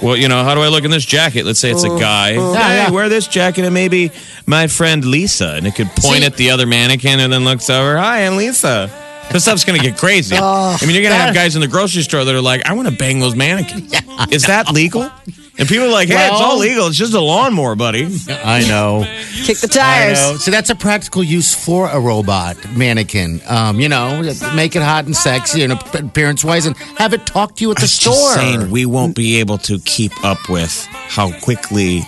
Well, 0.00 0.16
you 0.16 0.28
know, 0.28 0.44
how 0.44 0.54
do 0.54 0.60
I 0.60 0.68
look 0.68 0.84
in 0.84 0.92
this 0.92 1.04
jacket? 1.04 1.44
Let's 1.44 1.58
say 1.58 1.72
it's 1.72 1.82
a 1.82 1.88
guy. 1.88 2.34
hey, 2.34 2.38
yeah. 2.38 2.90
wear 2.90 3.08
this 3.08 3.26
jacket. 3.26 3.64
And 3.64 3.74
maybe 3.74 4.12
my 4.46 4.68
friend 4.68 5.04
Lisa. 5.04 5.54
And 5.54 5.66
it 5.66 5.74
could 5.74 5.88
point 5.88 6.20
See- 6.20 6.24
at 6.24 6.36
the 6.36 6.50
other 6.50 6.66
mannequin 6.66 7.18
and 7.18 7.32
then 7.32 7.44
looks 7.44 7.68
over. 7.68 7.96
Hi, 7.96 8.24
I'm 8.26 8.36
Lisa. 8.36 8.90
This 9.32 9.42
stuff's 9.42 9.64
going 9.64 9.78
to 9.78 9.84
get 9.86 9.98
crazy. 9.98 10.36
I 10.38 10.76
mean, 10.82 10.90
you're 10.90 11.02
going 11.02 11.14
to 11.14 11.18
have 11.20 11.34
guys 11.34 11.54
in 11.56 11.60
the 11.60 11.68
grocery 11.68 12.02
store 12.02 12.24
that 12.24 12.34
are 12.34 12.40
like, 12.40 12.64
I 12.66 12.72
want 12.72 12.88
to 12.88 12.94
bang 12.94 13.20
those 13.20 13.34
mannequins. 13.36 13.92
Is 14.32 14.44
that 14.44 14.70
legal? 14.72 15.10
And 15.58 15.66
people 15.66 15.86
are 15.86 15.90
like, 15.90 16.08
hey, 16.08 16.26
it's 16.26 16.40
all 16.40 16.58
legal. 16.58 16.86
It's 16.86 16.98
just 16.98 17.14
a 17.14 17.20
lawnmower, 17.20 17.76
buddy. 17.76 18.04
I 18.28 18.60
know. 18.68 19.04
Kick 19.44 19.58
the 19.58 19.68
I 19.72 19.74
tires. 19.74 20.18
know. 20.20 20.36
So 20.36 20.50
that's 20.50 20.68
a 20.68 20.74
practical 20.74 21.22
use 21.22 21.54
for 21.54 21.88
a 21.88 21.98
robot 21.98 22.56
mannequin. 22.76 23.40
Um, 23.46 23.80
you 23.80 23.88
know, 23.88 24.22
make 24.54 24.76
it 24.76 24.82
hot 24.82 25.06
and 25.06 25.16
sexy 25.16 25.62
and 25.62 25.72
appearance 25.72 26.44
wise, 26.44 26.66
and 26.66 26.76
have 26.98 27.14
it 27.14 27.26
talk 27.26 27.56
to 27.56 27.62
you 27.62 27.70
at 27.70 27.78
the 27.78 27.82
I'm 27.84 27.88
store. 27.88 28.12
Just 28.12 28.34
saying, 28.34 28.70
we 28.70 28.84
won't 28.84 29.16
be 29.16 29.40
able 29.40 29.56
to 29.58 29.78
keep 29.80 30.12
up 30.24 30.48
with 30.50 30.84
how 30.90 31.32
quickly 31.40 32.02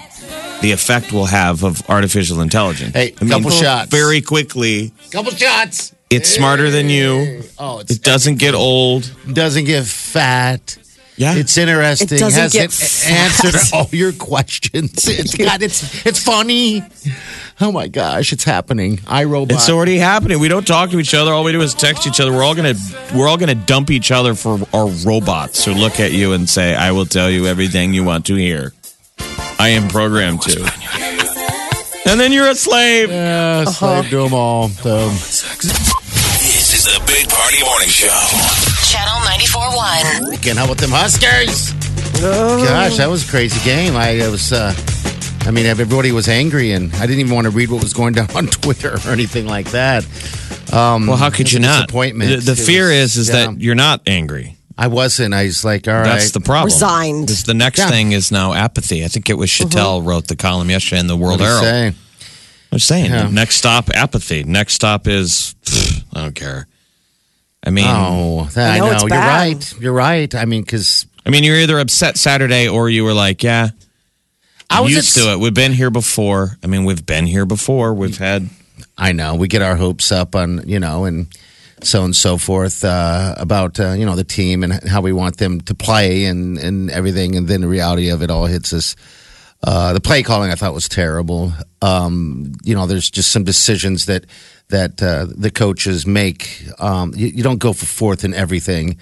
the 0.61 0.73
effect 0.73 1.13
will 1.13 1.27
have 1.27 1.63
of 1.65 1.89
artificial 1.89 2.43
intelligence. 2.43 2.93
Hey, 2.93 3.15
a 3.19 3.27
couple 3.27 3.51
shots. 3.51 3.91
Very 3.91 4.21
quickly. 4.21 4.93
Couple 5.11 5.33
shots. 5.33 5.95
It's 6.11 6.31
smarter 6.31 6.71
than 6.71 6.89
you. 6.89 7.43
Oh, 7.59 7.81
it's, 7.81 7.97
It 7.97 8.03
doesn't 8.03 8.39
get 8.39 8.55
old. 8.55 9.11
doesn't 9.33 9.65
get 9.65 9.85
fat. 9.85 10.79
Yeah. 11.17 11.35
It's 11.35 11.59
interesting. 11.59 12.17
It 12.17 12.21
doesn't 12.21 12.41
Has 12.41 12.53
get 12.53 12.67
it 12.67 12.73
fat. 12.73 13.11
answered 13.45 13.77
all 13.77 13.89
your 13.91 14.13
questions. 14.13 15.05
It's 15.09 15.37
got 15.37 15.63
it's 15.63 16.07
it's 16.07 16.23
funny. 16.23 16.83
Oh 17.61 17.73
my 17.73 17.89
gosh, 17.89 18.33
it's 18.33 18.45
happening. 18.45 19.01
I 19.07 19.25
iRobot. 19.25 19.51
It's 19.51 19.69
already 19.69 19.99
happening. 19.99 20.39
We 20.39 20.47
don't 20.47 20.65
talk 20.67 20.91
to 20.91 21.01
each 21.01 21.15
other. 21.15 21.33
All 21.33 21.43
we 21.43 21.51
do 21.51 21.61
is 21.61 21.75
text 21.75 22.07
each 22.07 22.21
other. 22.21 22.33
We're 22.33 22.45
all 22.45 22.55
gonna 22.55 22.75
we're 23.15 23.27
all 23.27 23.37
gonna 23.37 23.57
dump 23.57 23.91
each 23.91 24.13
other 24.13 24.35
for 24.35 24.61
our 24.73 24.87
robots 25.05 25.65
who 25.65 25.75
look 25.75 25.99
at 25.99 26.13
you 26.13 26.35
and 26.35 26.49
say, 26.49 26.77
"I 26.77 26.93
will 26.93 27.07
tell 27.07 27.29
you 27.29 27.47
everything 27.49 27.93
you 27.95 28.05
want 28.05 28.27
to 28.27 28.37
hear." 28.37 28.73
I 29.59 29.71
am 29.71 29.89
programmed 29.89 30.43
to. 30.43 30.73
And 32.11 32.19
then 32.19 32.33
you're 32.33 32.49
a 32.49 32.55
slave. 32.55 33.11
yeah, 33.11 33.65
slave 33.65 34.09
to 34.11 34.23
them 34.25 34.33
all. 34.35 34.69
So. 34.71 35.09
This 35.11 36.73
is 36.75 36.85
the 36.85 37.01
Big 37.07 37.29
Party 37.29 37.63
Morning 37.63 37.89
Show. 37.89 38.09
Channel 38.89 39.21
94.1. 39.29 40.33
Again, 40.39 40.57
how 40.57 40.65
about 40.65 40.79
them 40.79 40.91
Huskers? 40.91 41.73
Gosh, 42.21 42.97
that 42.97 43.09
was 43.11 43.27
a 43.29 43.31
crazy 43.31 43.63
game. 43.65 43.95
I, 43.95 44.21
I 44.23 44.29
was, 44.29 44.53
uh, 44.53 44.73
I 45.43 45.51
mean, 45.51 45.67
everybody 45.67 46.11
was 46.13 46.29
angry, 46.29 46.73
and 46.73 46.93
I 46.95 47.01
didn't 47.07 47.21
even 47.21 47.35
want 47.35 47.45
to 47.45 47.51
read 47.51 47.71
what 47.71 47.83
was 47.83 47.93
going 47.93 48.15
down 48.19 48.31
on 48.35 48.47
Twitter 48.47 48.95
or 49.07 49.11
anything 49.11 49.47
like 49.47 49.71
that. 49.73 50.05
Um, 50.73 51.07
Well, 51.07 51.17
how 51.17 51.31
could 51.31 51.53
you 51.53 51.61
not? 51.61 51.89
Disappointment. 51.89 52.43
The, 52.43 52.55
the 52.55 52.57
fear 52.57 52.87
was- 52.87 53.17
is 53.17 53.17
is 53.17 53.29
yeah. 53.29 53.47
that 53.49 53.61
you're 53.61 53.75
not 53.75 54.03
angry. 54.07 54.57
I 54.81 54.87
wasn't. 54.87 55.35
I 55.35 55.43
was 55.45 55.65
like, 55.65 55.89
all 55.89 55.95
right. 55.95 56.05
That's 56.05 56.31
the 56.31 56.41
problem. 56.41 56.67
Resigned. 56.73 57.29
This- 57.29 57.43
the 57.43 57.53
next 57.55 57.79
Yeah. 57.81 57.89
thing 57.91 58.13
is 58.13 58.31
now 58.31 58.55
apathy. 58.55 59.05
I 59.05 59.09
think 59.09 59.29
it 59.29 59.35
was 59.35 59.51
uh-huh. 59.51 59.69
Shatel 59.69 60.07
wrote 60.07 60.29
the 60.29 60.37
column 60.37 60.71
yesterday 60.71 61.01
in 61.01 61.09
the 61.09 61.17
World 61.17 61.41
What 61.41 61.47
do 61.47 61.67
Herald. 61.67 61.95
say? 61.95 61.95
I'm 62.71 62.79
saying 62.79 63.11
Yeah. 63.11 63.29
next 63.29 63.57
stop 63.57 63.91
apathy. 63.93 64.45
Next 64.45 64.75
stop 64.75 65.09
is 65.09 65.55
pfft, 65.65 66.03
I 66.15 66.21
don't 66.23 66.35
care. 66.35 66.69
I 67.67 67.71
mean, 67.71 67.87
Oh, 67.89 68.49
that, 68.55 68.73
I 68.73 68.77
I 68.77 68.79
know 68.79 68.93
know. 68.93 68.99
You're 69.01 69.09
bad. 69.09 69.47
right. 69.57 69.75
You're 69.81 69.93
right. 69.93 70.35
I 70.35 70.45
mean, 70.45 70.63
because 70.63 71.07
I 71.27 71.31
mean, 71.31 71.43
you're 71.45 71.57
either 71.59 71.79
upset 71.81 72.17
Saturday 72.17 72.69
or 72.69 72.89
you 72.89 73.03
were 73.05 73.15
like, 73.15 73.43
yeah, 73.43 73.71
I 74.71 74.79
I'm 74.79 74.85
was 74.85 74.93
used 74.93 75.17
at- 75.19 75.25
to 75.25 75.33
it. 75.33 75.41
We've 75.41 75.53
been 75.53 75.73
here 75.73 75.91
before. 75.91 76.57
I 76.63 76.69
mean, 76.69 76.85
we've 76.85 77.05
been 77.05 77.27
here 77.27 77.47
before. 77.47 77.95
We've 77.95 78.17
had 78.19 78.49
I 78.97 79.11
know 79.13 79.35
we 79.35 79.49
get 79.49 79.61
our 79.63 79.75
hopes 79.77 80.13
up 80.13 80.37
on 80.37 80.63
you 80.67 80.79
know 80.79 81.05
and 81.05 81.27
so 81.85 82.05
and 82.05 82.15
so 82.15 82.39
forth 82.39 82.85
uh, 82.85 83.35
about 83.39 83.79
uh, 83.81 83.93
you 83.93 84.07
know 84.07 84.17
the 84.17 84.25
team 84.25 84.63
and 84.63 84.73
how 84.89 85.01
we 85.01 85.13
want 85.13 85.39
them 85.39 85.61
to 85.63 85.75
play 85.75 86.25
and 86.25 86.59
and 86.59 86.91
everything, 86.91 87.37
and 87.37 87.49
then 87.49 87.61
the 87.61 87.69
reality 87.69 88.11
of 88.11 88.23
it 88.23 88.31
all 88.31 88.47
hits 88.47 88.73
us. 88.73 88.97
Uh, 89.63 89.93
the 89.93 90.01
play 90.01 90.23
calling 90.23 90.53
I 90.53 90.55
thought 90.55 90.73
was 90.73 90.89
terrible. 90.89 91.53
Um, 91.83 92.53
you 92.63 92.75
know, 92.75 92.87
there's 92.87 93.11
just 93.11 93.33
some 93.33 93.45
decisions 93.45 94.07
that 94.07 94.25
that 94.69 95.03
uh, 95.03 95.27
the 95.29 95.51
coaches 95.51 96.07
make. 96.07 96.65
Um, 96.79 97.13
you, 97.17 97.29
you 97.29 97.43
don't 97.43 97.59
go 97.59 97.73
for 97.73 97.87
fourth 97.87 98.25
in 98.25 98.35
everything. 98.35 98.99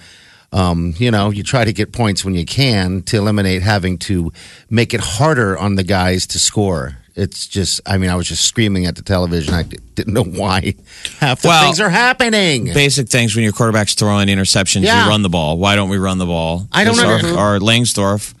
Um, 0.51 0.93
you 0.97 1.11
know, 1.11 1.29
you 1.29 1.43
try 1.43 1.65
to 1.65 1.73
get 1.73 1.91
points 1.91 2.23
when 2.23 2.33
you 2.33 2.45
can 2.45 3.01
to 3.03 3.17
eliminate 3.17 3.61
having 3.61 3.97
to 3.99 4.31
make 4.69 4.93
it 4.93 5.01
harder 5.01 5.57
on 5.57 5.75
the 5.75 5.83
guys 5.83 6.25
to 6.27 6.39
score. 6.39 6.97
It's 7.17 7.47
just, 7.47 7.81
I 7.87 7.97
mean, 7.97 8.11
I 8.11 8.15
was 8.15 8.27
just 8.27 8.45
screaming 8.45 8.85
at 8.85 8.95
the 8.95 9.01
television. 9.01 9.53
I 9.53 9.63
didn't 9.63 10.13
know 10.13 10.23
why 10.23 10.75
half 11.19 11.41
the 11.41 11.47
Well, 11.47 11.63
things 11.63 11.79
are 11.79 11.89
happening. 11.89 12.65
basic 12.65 13.09
things 13.09 13.35
when 13.35 13.43
your 13.43 13.53
quarterback's 13.53 13.95
throwing 13.95 14.27
interceptions. 14.27 14.83
Yeah. 14.83 15.03
You 15.05 15.09
run 15.09 15.23
the 15.23 15.29
ball. 15.29 15.57
Why 15.57 15.75
don't 15.75 15.89
we 15.89 15.97
run 15.97 16.19
the 16.19 16.27
ball? 16.27 16.67
I 16.71 16.83
don't 16.83 16.95
This- 16.95 17.03
our, 17.05 17.13
under- 17.15 17.37
our 17.39 17.59
Langsdorf, 17.59 18.35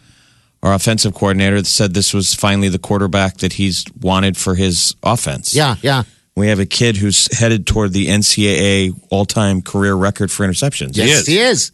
our 0.61 0.73
offensive 0.73 1.15
coordinator, 1.15 1.63
said 1.63 1.95
this 1.95 2.13
was 2.13 2.35
finally 2.35 2.69
the 2.69 2.77
quarterback 2.77 3.37
that 3.37 3.53
he's 3.53 3.83
wanted 3.99 4.37
for 4.37 4.53
his 4.53 4.95
offense. 5.01 5.55
Yeah, 5.55 5.75
yeah. 5.81 6.03
We 6.35 6.49
have 6.49 6.59
a 6.59 6.67
kid 6.67 6.97
who's 6.97 7.35
headed 7.35 7.65
toward 7.65 7.93
the 7.93 8.09
NCAA 8.09 8.93
all-time 9.09 9.63
career 9.63 9.95
record 9.95 10.31
for 10.31 10.47
interceptions. 10.47 10.91
Yes, 10.95 11.07
he 11.07 11.11
is. 11.13 11.25
he 11.27 11.39
is. 11.39 11.71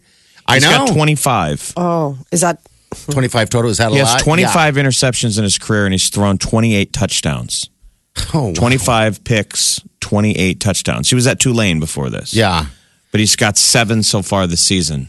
I 0.48 0.54
He's 0.56 0.64
know. 0.64 0.86
got 0.86 0.94
25. 0.94 1.74
Oh, 1.76 2.18
is 2.32 2.40
that 2.42 2.60
25 2.94 3.50
total. 3.50 3.72
Is 3.72 3.78
that 3.78 3.92
a 3.92 3.96
He 3.96 4.02
lot? 4.02 4.14
has 4.14 4.24
25 4.24 4.76
interceptions 4.76 5.38
in 5.38 5.44
his 5.44 5.58
career, 5.58 5.86
and 5.86 5.94
he's 5.94 6.10
thrown 6.10 6.38
28 6.38 6.94
touchdowns. 6.94 7.70
Yeah. 8.18 8.24
Oh, 8.34 8.48
wow. 8.48 8.54
25 8.54 9.24
picks, 9.24 9.82
28 10.02 10.60
touchdowns. 10.60 11.10
He 11.10 11.16
was 11.16 11.26
at 11.28 11.40
Tulane 11.40 11.80
before 11.80 12.10
this. 12.10 12.34
Yeah. 12.34 12.66
But 13.12 13.20
he's 13.20 13.36
got 13.36 13.58
seven 13.58 14.04
so 14.04 14.22
far 14.22 14.46
this 14.48 14.62
season. 14.62 15.08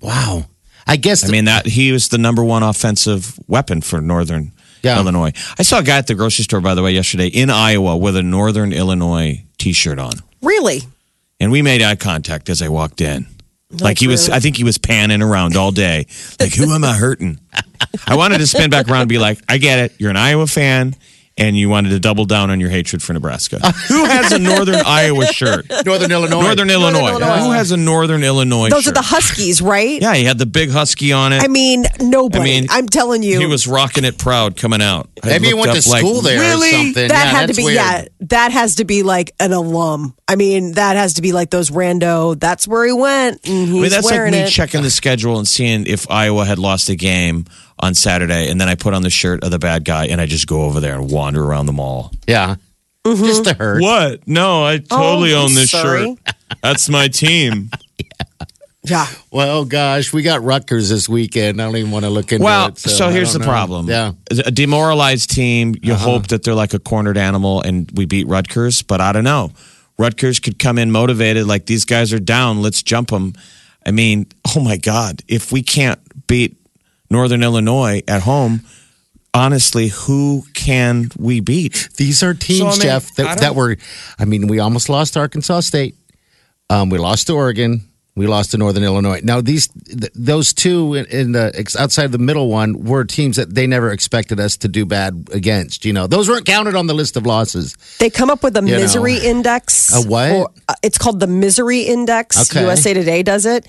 Wow. 0.00 0.46
I 0.86 0.96
guess. 0.96 1.24
I 1.26 1.28
mean, 1.32 1.46
that 1.46 1.66
he 1.66 1.92
was 1.92 2.08
the 2.08 2.18
number 2.18 2.44
one 2.44 2.62
offensive 2.62 3.38
weapon 3.48 3.80
for 3.80 4.00
Northern 4.00 4.52
Yeah. 4.82 4.98
Illinois. 4.98 5.32
I 5.58 5.62
saw 5.62 5.78
a 5.78 5.82
guy 5.82 5.96
at 5.98 6.06
the 6.06 6.14
grocery 6.14 6.44
store, 6.44 6.60
by 6.60 6.74
the 6.74 6.82
way, 6.82 6.92
yesterday 6.92 7.26
in 7.28 7.50
Iowa 7.50 7.96
with 7.96 8.16
a 8.16 8.22
Northern 8.22 8.72
Illinois 8.72 9.42
t 9.58 9.72
shirt 9.72 9.98
on. 9.98 10.12
really? 10.42 10.82
And 11.40 11.50
we 11.52 11.60
made 11.60 11.82
eye 11.82 11.96
contact 11.96 12.48
as 12.48 12.62
I 12.62 12.68
walked 12.68 13.00
in. 13.02 13.26
Like 13.70 13.98
he 13.98 14.08
was. 14.08 14.28
I 14.28 14.40
think 14.40 14.56
he 14.56 14.64
was 14.64 14.78
panning 14.78 15.22
around 15.22 15.56
all 15.56 15.72
day. 15.72 16.06
Like, 16.40 16.54
who 16.54 16.72
am 16.74 16.84
I 16.84 16.94
hurting? 16.94 17.38
I 18.06 18.16
wanted 18.16 18.38
to 18.38 18.46
spin 18.46 18.70
back 18.70 18.88
around 18.88 19.02
and 19.02 19.08
be 19.08 19.18
like, 19.18 19.40
I 19.48 19.58
get 19.58 19.78
it. 19.78 19.92
You're 19.98 20.10
an 20.10 20.16
Iowa 20.16 20.46
fan. 20.46 20.94
And 21.38 21.54
you 21.54 21.68
wanted 21.68 21.90
to 21.90 22.00
double 22.00 22.24
down 22.24 22.50
on 22.50 22.60
your 22.60 22.70
hatred 22.70 23.02
for 23.02 23.12
Nebraska. 23.12 23.58
Who 23.88 24.06
has 24.06 24.32
a 24.32 24.38
Northern 24.38 24.80
Iowa 24.86 25.26
shirt? 25.26 25.66
Northern 25.84 26.10
Illinois. 26.10 26.40
Northern 26.40 26.70
Illinois. 26.70 27.10
Illinois. 27.10 27.36
Who 27.44 27.50
has 27.50 27.72
a 27.72 27.76
Northern 27.76 28.24
Illinois 28.24 28.70
Those 28.70 28.84
shirt? 28.84 28.92
are 28.92 29.02
the 29.02 29.06
Huskies, 29.06 29.60
right? 29.60 30.00
Yeah, 30.00 30.14
he 30.14 30.24
had 30.24 30.38
the 30.38 30.46
big 30.46 30.70
husky 30.70 31.12
on 31.12 31.34
it. 31.34 31.42
I 31.42 31.48
mean, 31.48 31.84
nobody. 32.00 32.40
I 32.40 32.44
mean, 32.60 32.66
I'm 32.70 32.88
telling 32.88 33.22
you. 33.22 33.38
he 33.38 33.44
was 33.44 33.66
rocking 33.66 34.04
it 34.04 34.16
proud 34.16 34.56
coming 34.56 34.80
out. 34.80 35.10
I 35.22 35.26
Maybe 35.28 35.48
he 35.48 35.52
went 35.54 35.72
to 35.72 35.78
up 35.78 35.86
like, 35.86 36.00
school 36.00 36.22
there 36.22 36.40
Really? 36.40 36.68
or 36.68 36.72
something. 36.72 37.08
that 37.08 37.10
yeah, 37.10 37.38
had 37.38 37.46
to 37.48 37.54
be 37.54 37.64
weird. 37.64 37.74
yeah 37.76 38.04
that 38.20 38.52
has 38.52 38.76
to 38.76 38.84
be 38.84 39.02
like 39.02 39.32
an 39.38 39.52
alum 39.52 40.14
i 40.26 40.34
mean 40.36 40.72
that 40.72 40.96
has 40.96 41.14
to 41.14 41.22
be 41.22 41.32
like 41.32 41.48
those 41.50 41.70
rando 41.70 42.38
that's 42.38 42.66
where 42.66 42.84
he 42.84 42.92
went 42.92 43.46
and 43.46 43.68
he's 43.68 43.78
I 43.78 43.80
mean, 43.82 43.90
that's 43.90 44.04
like 44.10 44.32
me 44.32 44.38
it 44.38 44.48
checking 44.48 44.82
the 44.82 44.90
schedule 44.90 45.38
and 45.38 45.46
seeing 45.46 45.86
if 45.86 46.10
Iowa 46.10 46.44
had 46.44 46.58
lost 46.58 46.88
a 46.88 46.96
game 46.96 47.44
on 47.78 47.94
Saturday, 47.94 48.48
and 48.50 48.60
then 48.60 48.68
I 48.68 48.74
put 48.74 48.94
on 48.94 49.02
the 49.02 49.10
shirt 49.10 49.44
of 49.44 49.50
the 49.50 49.58
bad 49.58 49.84
guy, 49.84 50.06
and 50.06 50.20
I 50.20 50.26
just 50.26 50.46
go 50.46 50.62
over 50.62 50.80
there 50.80 50.94
and 50.94 51.10
wander 51.10 51.44
around 51.44 51.66
the 51.66 51.72
mall. 51.72 52.12
Yeah. 52.26 52.56
Mm-hmm. 53.04 53.24
Just 53.24 53.44
to 53.44 53.54
hurt. 53.54 53.82
What? 53.82 54.26
No, 54.26 54.64
I 54.64 54.78
totally 54.78 55.34
Oh, 55.34 55.44
own 55.44 55.54
this 55.54 55.70
sorry. 55.70 56.06
shirt. 56.24 56.34
That's 56.62 56.88
my 56.88 57.06
team. 57.08 57.70
yeah 58.82 59.06
Well, 59.30 59.64
gosh, 59.64 60.12
we 60.12 60.22
got 60.22 60.42
Rutgers 60.42 60.88
this 60.88 61.08
weekend. 61.08 61.60
I 61.60 61.64
don't 61.66 61.76
even 61.76 61.90
want 61.90 62.04
to 62.04 62.10
look 62.10 62.32
into 62.32 62.44
Well, 62.44 62.68
it. 62.68 62.78
so, 62.78 63.08
I 63.08 63.12
here's 63.12 63.32
the 63.32 63.40
know. 63.40 63.44
problem. 63.44 63.88
Yeah. 63.88 64.12
A 64.44 64.50
demoralized 64.50 65.30
team, 65.30 65.74
you 65.82 65.92
Uh-huh. 65.94 66.04
hope 66.04 66.28
that 66.28 66.42
they're 66.44 66.54
like 66.54 66.72
a 66.74 66.78
cornered 66.78 67.18
animal 67.18 67.60
and 67.62 67.90
we 67.94 68.06
beat 68.06 68.26
Rutgers, 68.26 68.82
but 68.82 69.00
I 69.00 69.12
don't 69.12 69.24
know. 69.24 69.50
Rutgers 69.98 70.40
could 70.40 70.58
come 70.58 70.78
in 70.78 70.90
motivated, 70.90 71.46
like 71.46 71.66
these 71.66 71.84
guys 71.84 72.12
are 72.12 72.18
down, 72.20 72.60
let's 72.62 72.82
jump 72.82 73.10
them. 73.10 73.34
I 73.84 73.90
mean, 73.92 74.26
oh 74.56 74.60
my 74.60 74.76
God, 74.76 75.22
if 75.28 75.52
we 75.52 75.62
can't 75.62 76.00
beat 76.26 76.56
Northern 77.10 77.42
Illinois 77.42 78.02
at 78.08 78.22
home, 78.22 78.62
honestly, 79.34 79.88
who 79.88 80.44
can 80.54 81.10
we 81.18 81.40
beat? 81.40 81.88
These 81.96 82.22
are 82.22 82.34
teams, 82.34 82.58
So, 82.60 82.66
I 82.66 82.70
mean, 82.72 82.80
Jeff, 82.80 83.14
that, 83.16 83.40
that 83.40 83.54
were, 83.54 83.76
I 84.18 84.24
mean, 84.24 84.46
we 84.48 84.58
almost 84.58 84.88
lost 84.88 85.14
to 85.14 85.20
Arkansas 85.20 85.60
State. 85.60 85.94
Um, 86.70 86.90
we 86.90 86.98
lost 86.98 87.26
to 87.28 87.34
Oregon. 87.34 87.82
We 88.16 88.26
lost 88.26 88.52
to 88.52 88.56
Northern 88.56 88.82
Illinois. 88.82 89.20
Now, 89.22 89.42
these, 89.42 89.68
th- 89.68 90.10
those 90.14 90.54
two 90.54 90.94
in, 90.94 91.04
in 91.06 91.32
the 91.32 91.52
ex- 91.54 91.76
outside 91.76 92.06
of 92.06 92.12
the 92.12 92.18
middle 92.18 92.48
one 92.48 92.82
were 92.84 93.04
teams 93.04 93.36
that 93.36 93.54
they 93.54 93.66
never 93.66 93.90
expected 93.92 94.40
us 94.40 94.56
to 94.58 94.68
do 94.68 94.86
bad 94.86 95.28
against. 95.32 95.84
You 95.84 95.92
know, 95.92 96.06
those 96.06 96.26
weren't 96.26 96.46
counted 96.46 96.74
on 96.76 96.86
the 96.86 96.94
list 96.94 97.18
of 97.18 97.26
losses. 97.26 97.76
they 97.98 98.08
come 98.08 98.30
up 98.30 98.42
with 98.42 98.56
a 98.56 98.60
You 98.62 98.68
know. 98.72 98.78
misery 98.78 99.18
index 99.18 99.92
A 99.94 100.00
what? 100.08 100.32
or, 100.32 100.50
uh, 100.66 100.74
it's 100.82 100.96
called 100.96 101.20
the 101.20 101.26
misery 101.26 101.80
index 101.82 102.50
Okay. 102.50 102.66
usa 102.66 102.94
today 102.94 103.22
does 103.22 103.44
it 103.44 103.66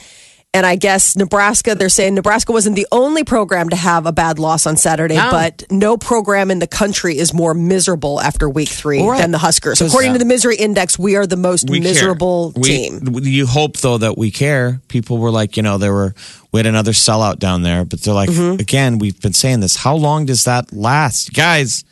and 0.54 0.66
i 0.66 0.76
guess 0.76 1.16
nebraska 1.16 1.76
they're 1.76 1.90
saying 1.90 2.16
nebraska 2.16 2.52
wasn't 2.52 2.76
the 2.76 2.88
only 2.92 3.24
program 3.24 3.70
to 3.70 3.76
have 3.76 4.06
a 4.06 4.12
bad 4.12 4.40
loss 4.40 4.66
on 4.66 4.78
saturday 4.78 5.16
No. 5.16 5.30
but 5.32 5.64
no 5.70 5.98
program 5.98 6.50
in 6.52 6.60
the 6.60 6.68
country 6.68 7.18
is 7.18 7.34
more 7.34 7.54
miserable 7.54 8.22
after 8.22 8.50
week 8.50 8.70
three 8.70 9.04
Right. 9.04 9.20
than 9.20 9.32
the 9.32 9.38
huskers 9.38 9.82
according 9.82 10.14
to 10.14 10.20
the 10.20 10.26
misery 10.26 10.56
index 10.56 10.98
we 10.98 11.16
are 11.16 11.28
the 11.28 11.36
most 11.38 11.70
We 11.70 11.80
care. 11.82 11.90
miserable 11.90 12.54
We- 12.56 12.64
team 12.64 13.16
You 13.24 13.46
hope 13.46 13.78
though 13.78 13.98
that 13.98 14.18
we 14.18 14.32
care. 14.32 14.80
People 14.88 15.18
were 15.18 15.32
like, 15.32 15.58
you 15.58 15.64
know, 15.64 15.78
there 15.78 15.94
were 15.94 16.14
we 16.52 16.60
had 16.60 16.66
another 16.66 16.92
sellout 16.94 17.40
down 17.40 17.62
there, 17.64 17.84
but 17.86 18.02
they're 18.02 18.14
like, 18.14 18.30
Mm-hmm. 18.30 18.60
again, 18.60 19.00
we've 19.00 19.20
been 19.22 19.34
saying 19.34 19.60
this. 19.60 19.76
How 19.76 19.96
long 19.96 20.26
does 20.26 20.46
that 20.46 20.72
last, 20.74 21.34
guys? 21.34 21.84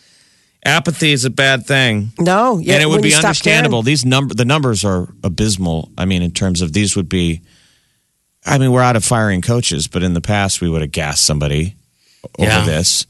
Apathy 0.65 1.12
is 1.12 1.26
a 1.26 1.30
bad 1.30 1.65
thing. 1.68 2.12
no 2.20 2.58
yeah, 2.58 2.74
and 2.76 2.84
it 2.84 2.88
would 2.88 3.02
be 3.02 3.13
understandable. 3.13 3.84
These 3.84 4.06
number 4.06 4.34
the 4.34 4.46
numbers 4.46 4.84
are 4.86 5.10
abysmal. 5.24 5.89
I 5.98 6.06
mean, 6.06 6.22
in 6.22 6.32
terms 6.32 6.62
of 6.62 6.74
these 6.74 6.96
would 6.96 7.10
be. 7.10 7.41
I 8.46 8.58
mean, 8.58 8.72
we're 8.72 8.82
out 8.82 8.96
of 8.96 9.04
firing 9.04 9.42
coaches, 9.42 9.88
but 9.88 10.04
in 10.04 10.14
the 10.14 10.22
past 10.22 10.62
we 10.62 10.70
would 10.70 10.82
have 10.82 10.92
gassed 10.92 11.26
somebody 11.26 11.76
over 12.38 12.48
Yeah. 12.50 12.66
this. 12.66 13.06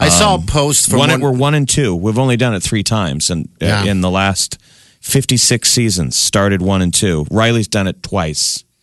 I 0.00 0.08
saw 0.08 0.34
a 0.34 0.40
post 0.40 0.90
from 0.90 0.98
One, 0.98 1.10
one, 1.10 1.20
we're 1.20 1.30
one 1.32 1.54
and 1.54 1.68
two. 1.68 1.94
We've 1.94 2.18
only 2.18 2.36
done 2.36 2.54
it 2.54 2.62
three 2.62 2.82
times, 2.82 3.30
and 3.30 3.48
uh, 3.62 3.84
in 3.86 4.00
the 4.00 4.10
last 4.10 4.58
fifty-six 5.00 5.70
seasons, 5.70 6.16
started 6.16 6.60
one 6.60 6.82
and 6.82 6.92
two. 6.92 7.24
Riley's 7.30 7.68
done 7.68 7.86
it 7.86 8.02
twice. 8.02 8.64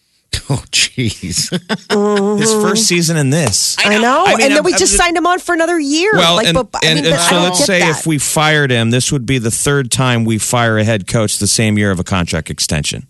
Oh, 0.51 0.63
jeez. 0.71 1.49
His 2.39 2.51
first 2.53 2.85
season 2.87 3.17
in 3.17 3.31
this. 3.31 3.75
I 3.79 3.97
know, 3.97 4.23
I 4.27 4.35
mean, 4.35 4.45
and 4.47 4.55
then 4.55 4.63
we 4.63 4.71
I'm- 4.73 4.79
just 4.79 4.93
I'm- 4.93 5.07
signed 5.07 5.17
him 5.17 5.25
on 5.27 5.39
for 5.39 5.53
another 5.53 5.77
year. 5.79 6.11
Well, 6.13 6.35
like, 6.35 6.47
and, 6.47 6.55
but, 6.55 6.69
I 6.83 6.93
mean, 6.93 6.97
and 7.05 7.13
but 7.15 7.17
so 7.19 7.31
don't 7.31 7.43
let's 7.45 7.65
say 7.65 7.79
that. 7.79 7.99
if 7.99 8.05
we 8.07 8.17
fired 8.19 8.69
him, 8.71 8.91
this 8.91 9.11
would 9.11 9.25
be 9.25 9.39
the 9.39 9.51
third 9.51 9.91
time 9.91 10.25
we 10.25 10.37
fire 10.37 10.77
a 10.77 10.83
head 10.83 11.07
coach 11.07 11.39
the 11.39 11.47
same 11.47 11.77
year 11.79 11.89
of 11.91 11.99
a 11.99 12.03
contract 12.03 12.49
extension. 12.51 13.07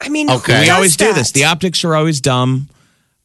I 0.00 0.08
mean, 0.08 0.30
Okay. 0.30 0.52
who 0.54 0.60
We 0.60 0.66
does 0.66 0.74
always 0.74 0.96
do 0.96 1.12
this. 1.12 1.32
The 1.32 1.44
optics 1.44 1.84
are 1.84 1.94
always 1.94 2.20
dumb. 2.20 2.68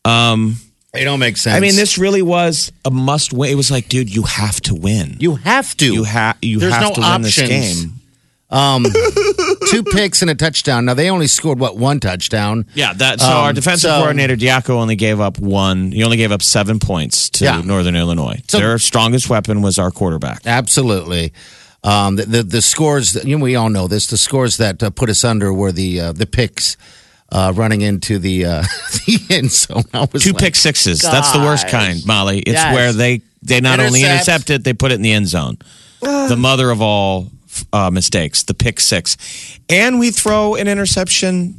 they 0.04 1.04
don't 1.04 1.20
make 1.20 1.38
sense. 1.38 1.56
I 1.56 1.60
mean, 1.60 1.76
this 1.76 1.98
really 1.98 2.22
was 2.22 2.72
a 2.84 2.92
must 2.92 3.34
win. 3.34 3.52
It 3.52 3.56
was 3.56 3.72
like, 3.72 3.90
dude, 3.90 4.14
you 4.14 4.24
have 4.24 4.62
to 4.62 4.76
win. 4.76 5.18
You 5.20 5.36
have 5.36 5.76
to. 5.78 5.86
You 5.94 6.04
have 6.04 6.38
you 6.42 6.60
There's 6.60 6.74
have 6.74 6.82
no 6.84 6.94
to 6.96 7.02
win 7.02 7.22
this 7.22 7.38
game. 7.38 7.94
Um, 8.50 8.86
two 9.70 9.84
picks 9.84 10.22
and 10.22 10.30
a 10.32 10.36
touchdown. 10.36 10.86
Now 10.86 10.94
they 10.94 11.10
only 11.10 11.28
scored 11.28 11.60
what 11.60 11.78
one 11.78 12.00
touchdown. 12.00 12.66
Yeah, 12.76 12.94
that 12.94 13.20
so 13.20 13.26
Um, 13.28 13.34
our 13.38 13.54
defensive 13.54 13.90
so- 13.90 13.98
coordinator 13.98 14.38
Diaco 14.38 14.70
only 14.72 14.96
gave 14.96 15.20
up 15.20 15.40
one. 15.40 15.92
He 15.92 16.04
only 16.04 16.16
gave 16.18 16.32
up 16.32 16.42
seven 16.44 16.80
points 16.80 17.30
to 17.32 17.44
Yeah. 17.46 17.62
Northern 17.62 17.96
Illinois. 17.96 18.42
So- 18.48 18.60
Their 18.60 18.78
strongest 18.80 19.30
weapon 19.30 19.62
was 19.62 19.80
our 19.80 19.92
quarterback. 19.92 20.42
Absolutely. 20.46 21.34
Um, 21.86 22.16
the, 22.16 22.26
the 22.26 22.44
the 22.44 22.62
scores. 22.62 23.14
You 23.24 23.38
know, 23.38 23.44
we 23.44 23.56
all 23.56 23.70
know 23.70 23.88
this. 23.88 24.08
The 24.08 24.18
scores 24.18 24.58
that 24.58 24.82
uh, 24.82 24.90
put 24.90 25.10
us 25.10 25.24
under 25.24 25.54
were 25.54 25.72
the 25.72 26.00
uh, 26.00 26.12
the 26.14 26.26
picks 26.26 26.78
uh, 27.32 27.54
running 27.56 27.82
into 27.82 28.18
the 28.18 28.46
uh, 28.46 28.62
the 29.06 29.20
end 29.30 29.52
zone. 29.52 29.84
I 29.94 30.08
was 30.12 30.24
Two 30.24 30.32
like, 30.32 30.40
pick 30.42 30.56
sixes. 30.56 31.02
That's 31.02 31.32
the 31.32 31.40
worst 31.40 31.68
kind, 31.68 32.04
Molly. 32.06 32.40
It's 32.40 32.54
Yes. 32.54 32.74
where 32.74 32.92
they 32.92 33.22
they 33.44 33.62
not 33.62 33.80
only 33.80 34.02
Intercept. 34.02 34.28
intercept 34.28 34.50
it, 34.50 34.64
they 34.64 34.74
put 34.74 34.92
it 34.92 34.96
in 34.96 35.02
the 35.04 35.12
end 35.14 35.28
zone. 35.28 35.58
the 36.02 36.36
mother 36.38 36.72
of 36.72 36.82
all 36.82 37.28
uh, 37.72 37.92
mistakes, 37.92 38.44
the 38.44 38.54
pick 38.56 38.80
six, 38.80 39.16
and 39.70 40.00
we 40.00 40.10
throw 40.12 40.56
an 40.56 40.68
interception. 40.68 41.54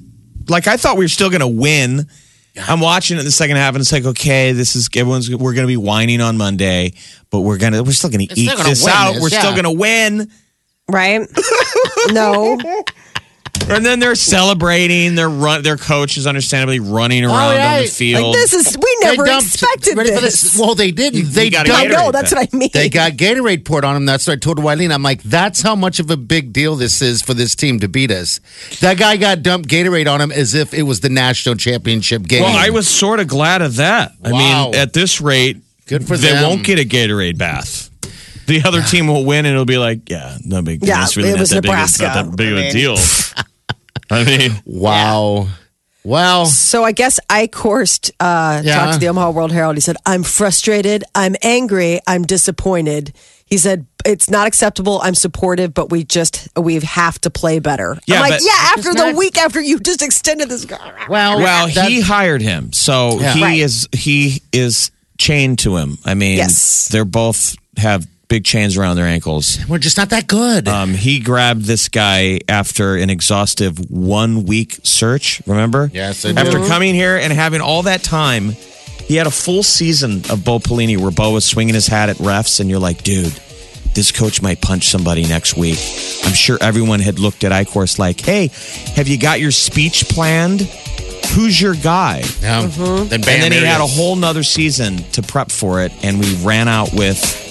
Like 0.49 0.67
I 0.67 0.77
thought 0.77 0.97
we 0.97 1.05
were 1.05 1.09
still 1.09 1.31
going 1.31 1.41
to 1.41 1.47
win. 1.47 2.09
I'm 2.59 2.81
watching 2.81 3.17
it 3.17 3.21
in 3.21 3.27
the 3.27 3.33
second 3.33 3.57
half, 3.57 3.75
and 3.75 3.81
it's 3.83 3.93
like, 3.93 4.05
okay, 4.05 4.53
this 4.53 4.77
is 4.77 4.89
everyone's. 4.97 5.31
We're 5.31 5.55
going 5.55 5.67
to 5.67 5.71
be 5.71 5.77
whining 5.77 6.21
on 6.21 6.37
Monday, 6.37 6.93
but 7.31 7.41
we're 7.41 7.59
gonna 7.59 7.83
we're 7.83 7.93
still 7.93 8.11
going 8.11 8.27
to 8.27 8.33
It's 8.33 8.39
eat 8.39 8.51
gonna 8.51 8.65
this 8.69 8.87
out. 8.87 9.13
this, 9.15 9.23
we're 9.23 9.29
still 9.31 9.53
going 9.53 9.65
to 9.65 9.71
win. 9.73 10.31
right? 10.91 11.21
no, 12.11 12.59
And 13.69 13.85
then 13.85 13.99
they're 13.99 14.15
celebrating. 14.15 15.17
Their 15.17 15.29
run. 15.29 15.63
Their 15.63 15.77
coach 15.77 16.17
is 16.17 16.27
understandably 16.27 16.79
running 16.79 17.25
around 17.25 17.57
on 17.61 17.83
the 17.83 17.89
field. 17.89 18.23
like 18.29 18.35
this 18.35 18.53
is 18.53 18.77
we 18.79 18.97
They 19.03 19.11
never 19.11 19.25
dumped- 19.25 19.47
expected 19.55 19.97
ready 19.97 20.15
for 20.15 20.21
this. 20.21 20.57
Well, 20.57 20.75
they 20.77 20.93
didn't. 20.93 21.31
They 21.33 21.51
got 21.51 21.69
a 21.69 21.73
I 21.73 21.87
dumped. 21.89 21.93
know 21.93 21.99
Gatorade 22.09 22.13
that's 22.13 22.33
what 22.35 22.49
I 22.55 22.57
mean. 22.57 22.71
They 22.73 22.89
got 22.89 23.13
Gatorade 23.13 23.65
poured 23.65 23.85
on 23.85 23.95
them. 23.95 24.07
That's 24.07 24.27
what 24.29 24.35
I 24.35 24.37
told 24.37 24.59
Wileen. 24.59 24.93
I'm 24.95 25.03
like, 25.03 25.23
that's 25.25 25.63
how 25.63 25.75
much 25.75 25.99
of 25.99 26.11
a 26.11 26.17
big 26.17 26.53
deal 26.53 26.77
this 26.77 27.03
is 27.03 27.23
for 27.23 27.35
this 27.35 27.55
team 27.57 27.81
to 27.81 27.89
beat 27.89 28.11
us. 28.13 28.41
That 28.81 28.99
guy 28.99 29.17
got 29.17 29.43
dumped 29.43 29.69
Gatorade 29.69 30.11
on 30.13 30.21
him 30.21 30.31
as 30.31 30.55
if 30.55 30.73
it 30.73 30.85
was 30.85 31.01
the 31.01 31.09
national 31.11 31.57
championship 31.57 32.23
game. 32.23 32.43
Well, 32.43 32.57
I 32.57 32.71
was 32.71 32.87
sort 32.87 33.19
of 33.19 33.27
glad 33.27 33.63
of 33.63 33.77
that. 33.77 34.13
I 34.25 34.31
mean, 34.31 34.75
at 34.77 34.93
this 34.93 35.21
rate, 35.21 35.57
Good 35.87 36.07
for 36.07 36.17
they 36.17 36.33
them. 36.33 36.43
won't 36.49 36.65
get 36.65 36.79
a 36.79 36.85
Gatorade 36.85 37.37
bath. 37.39 37.91
The 38.47 38.63
other 38.65 38.83
team 38.83 39.07
will 39.09 39.25
win, 39.25 39.45
and 39.47 39.53
it'll 39.53 39.65
be 39.65 39.79
like, 39.79 40.09
yeah, 40.09 40.39
no 40.45 40.63
big. 40.63 40.85
Yeah, 40.85 41.03
it's 41.05 41.17
really 41.17 41.31
it 41.31 41.33
not 41.33 41.41
was 41.41 41.51
that 41.51 41.65
Nebraska. 41.65 42.03
Big, 42.05 42.15
not 42.15 42.25
that 42.31 42.37
big 42.37 42.53
of 42.53 42.59
I 42.59 42.61
a 42.61 42.65
mean- 42.65 42.73
deal. 42.73 42.97
I 44.11 44.25
mean, 44.25 44.53
wow. 44.65 45.49
Well, 46.05 46.47
So 46.47 46.85
I 46.85 46.93
guess 46.93 47.19
Eichorst, 47.29 48.13
uh, 48.21 48.63
Yeah. 48.65 48.77
talked 48.79 48.93
to 48.95 48.99
the 49.01 49.09
Omaha 49.09 49.31
World 49.31 49.51
Herald. 49.51 49.75
He 49.77 49.81
said, 49.81 49.97
"I'm 50.07 50.23
frustrated. 50.23 51.03
I'm 51.17 51.35
angry. 51.43 51.99
I'm 52.07 52.23
disappointed." 52.23 53.13
He 53.45 53.59
said, 53.59 53.87
"It's 54.05 54.31
not 54.31 54.47
acceptable. 54.47 55.01
I'm 55.03 55.17
supportive, 55.17 55.75
but 55.75 55.91
we 55.91 56.05
just 56.05 56.47
we 56.57 56.77
have 56.79 57.21
to 57.23 57.31
play 57.31 57.59
better." 57.59 57.99
Yeah, 58.07 58.23
I'm 58.23 58.31
like, 58.31 58.41
"Yeah." 58.45 58.53
After 58.77 58.95
the 58.95 59.07
not- 59.07 59.17
week 59.17 59.37
after 59.37 59.61
you 59.61 59.81
just 59.81 60.01
extended 60.01 60.49
this, 60.49 60.65
well, 61.09 61.39
well, 61.39 61.67
he 61.67 62.01
hired 62.01 62.41
him, 62.43 62.73
so 62.73 63.19
Yeah. 63.19 63.33
he 63.35 63.43
Right. 63.43 63.59
is 63.59 63.89
he 63.91 64.43
is 64.53 64.93
chained 65.19 65.59
to 65.61 65.77
him. 65.77 65.99
I 66.05 66.15
mean, 66.15 66.37
Yes. 66.37 66.87
they're 66.93 67.05
both 67.05 67.57
have 67.79 68.07
big 68.29 68.45
chains 68.45 68.77
around 68.77 68.97
their 68.97 69.07
ankles. 69.07 69.59
we're 69.69 69.79
just 69.79 69.97
not 69.97 70.11
that 70.11 70.27
good. 70.27 70.69
Um, 70.69 70.95
he 70.95 71.21
grabbed 71.21 71.63
this 71.65 71.89
guy 71.89 72.41
after 72.49 72.97
an 72.97 73.11
exhaustive 73.11 73.91
one 73.91 74.45
week 74.45 74.79
search. 74.83 75.43
Remember? 75.47 75.91
Yes, 75.93 76.25
I 76.25 76.31
After 76.31 76.59
coming 76.67 76.95
here 76.95 77.17
and 77.17 77.33
having 77.33 77.61
all 77.61 77.83
that 77.85 78.03
time, 78.03 78.51
he 78.51 79.15
had 79.17 79.27
a 79.27 79.31
full 79.31 79.63
season 79.63 80.23
of 80.31 80.45
Bo 80.45 80.59
Pelini 80.59 80.99
where 80.99 81.13
Bo 81.13 81.33
was 81.33 81.45
swinging 81.45 81.75
his 81.75 81.87
hat 81.87 82.09
at 82.09 82.17
refs, 82.17 82.59
and 82.59 82.69
you're 82.69 82.81
like, 82.81 83.05
dude, 83.05 83.33
this 83.95 84.11
coach 84.13 84.43
might 84.43 84.61
punch 84.61 84.89
somebody 84.89 85.27
next 85.27 85.57
week. 85.57 85.79
I'm 86.25 86.35
sure 86.35 86.59
everyone 86.61 87.01
had 87.01 87.19
looked 87.19 87.45
at 87.45 87.53
Eichorst 87.53 87.99
like, 87.99 88.21
hey, 88.21 88.49
have 88.97 89.07
you 89.09 89.19
got 89.19 89.41
your 89.41 89.53
speech 89.53 90.09
planned? 90.09 90.63
Who's 91.35 91.61
your 91.61 91.75
guy? 91.75 92.19
yeah. 92.41 92.63
Mm-hmm. 92.63 93.09
Then 93.09 93.21
bam, 93.21 93.35
and 93.35 93.43
then 93.43 93.53
he 93.53 93.59
here 93.59 93.67
had 93.67 93.81
a 93.81 93.87
whole 93.87 94.17
nother 94.17 94.43
season 94.43 94.97
to 95.13 95.23
prep 95.23 95.51
for 95.51 95.83
it, 95.83 95.93
and 96.05 96.19
we 96.19 96.35
ran 96.45 96.69
out 96.69 96.93
with 96.93 97.45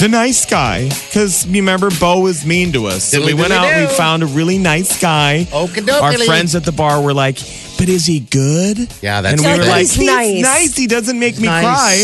the 0.00 0.08
nice 0.08 0.44
guy 0.44 0.88
because 0.88 1.46
you 1.46 1.62
remember 1.62 1.90
Bo 2.00 2.20
was 2.20 2.44
mean 2.44 2.72
to 2.72 2.86
us, 2.86 3.14
and 3.14 3.24
we 3.24 3.34
went 3.34 3.52
out 3.52 3.66
and 3.66 3.88
we 3.88 3.94
found 3.94 4.22
a 4.24 4.26
really 4.26 4.58
nice 4.58 5.00
guy. 5.00 5.46
Okey-dokey. 5.52 6.02
Our 6.02 6.18
friends 6.24 6.56
at 6.56 6.64
the 6.64 6.72
bar 6.72 7.00
were 7.00 7.14
like, 7.14 7.36
"But 7.78 7.84
but 7.84 7.90
is 7.90 8.06
he 8.06 8.20
good? 8.20 8.78
Yeah, 9.02 9.20
that's 9.20 9.42
and 9.42 9.42
we 9.42 9.58
the 9.58 9.58
were 9.58 9.70
like, 9.70 9.80
He's 9.80 9.94
he's 9.94 10.06
nice. 10.06 10.42
nice. 10.42 10.74
He 10.74 10.86
doesn't 10.86 11.18
make 11.18 11.38
me 11.38 11.48
cry. 11.48 12.02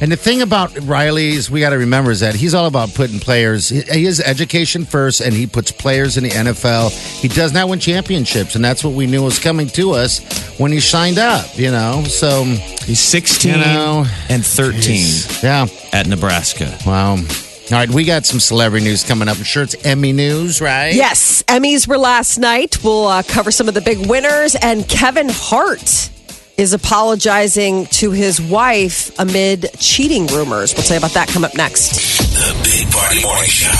And 0.00 0.12
the 0.12 0.16
thing 0.16 0.42
about 0.42 0.78
Riley 0.82 1.28
is 1.28 1.50
we 1.50 1.60
got 1.60 1.70
to 1.70 1.78
remember 1.78 2.10
is 2.10 2.20
that 2.20 2.34
he's 2.34 2.54
all 2.54 2.66
about 2.66 2.92
putting 2.94 3.18
players. 3.18 3.68
He 3.70 3.80
he 3.80 4.04
is 4.04 4.20
education 4.20 4.84
first, 4.84 5.20
and 5.22 5.32
he 5.32 5.46
puts 5.46 5.72
players 5.72 6.18
in 6.18 6.24
the 6.24 6.30
NFL. 6.30 6.90
He 7.20 7.28
does 7.28 7.52
not 7.52 7.68
win 7.68 7.78
championships, 7.78 8.56
and 8.56 8.64
that's 8.64 8.84
what 8.84 8.92
we 8.92 9.06
knew 9.06 9.22
was 9.22 9.38
coming 9.38 9.68
to 9.68 9.92
us 9.92 10.20
when 10.58 10.70
he 10.70 10.80
signed 10.80 11.18
up. 11.18 11.46
You 11.58 11.70
know, 11.70 12.04
so 12.04 12.44
He's 12.44 13.00
16 13.00 13.52
You 13.52 13.58
know, 13.58 14.06
and 14.28 14.46
13 14.46 15.04
yeah, 15.42 15.66
at 15.92 16.06
Nebraska. 16.06 16.76
wow. 16.86 17.16
All 17.16 17.72
right, 17.72 17.90
we 17.90 18.04
got 18.04 18.24
some 18.24 18.38
celebrity 18.38 18.84
news 18.84 19.02
coming 19.02 19.26
up. 19.26 19.38
I'm 19.38 19.42
sure 19.42 19.64
it's 19.64 19.74
Emmy 19.84 20.12
news, 20.12 20.60
right? 20.60 20.94
Yes, 20.94 21.42
Emmys 21.48 21.88
were 21.88 21.98
last 21.98 22.38
night. 22.38 22.78
We'll 22.84 23.08
uh, 23.08 23.24
cover 23.24 23.50
some 23.50 23.66
of 23.66 23.74
the 23.74 23.80
big 23.80 24.06
winners. 24.06 24.54
And 24.54 24.88
Kevin 24.88 25.28
Hart 25.28 26.10
is 26.56 26.72
apologizing 26.72 27.86
to 27.86 28.10
his 28.10 28.40
wife 28.40 29.16
amid 29.18 29.70
cheating 29.78 30.26
rumors. 30.28 30.74
We'll 30.74 30.84
tell 30.84 30.96
you 30.96 31.00
about 31.00 31.12
that 31.12 31.28
come 31.28 31.44
up 31.44 31.54
next. 31.54 31.92
The 32.18 32.54
Big 32.64 32.90
Party 32.92 33.22
Morning 33.22 33.48
Show. 33.48 33.70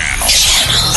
Channel, 0.00 0.28
Channel 0.28 0.92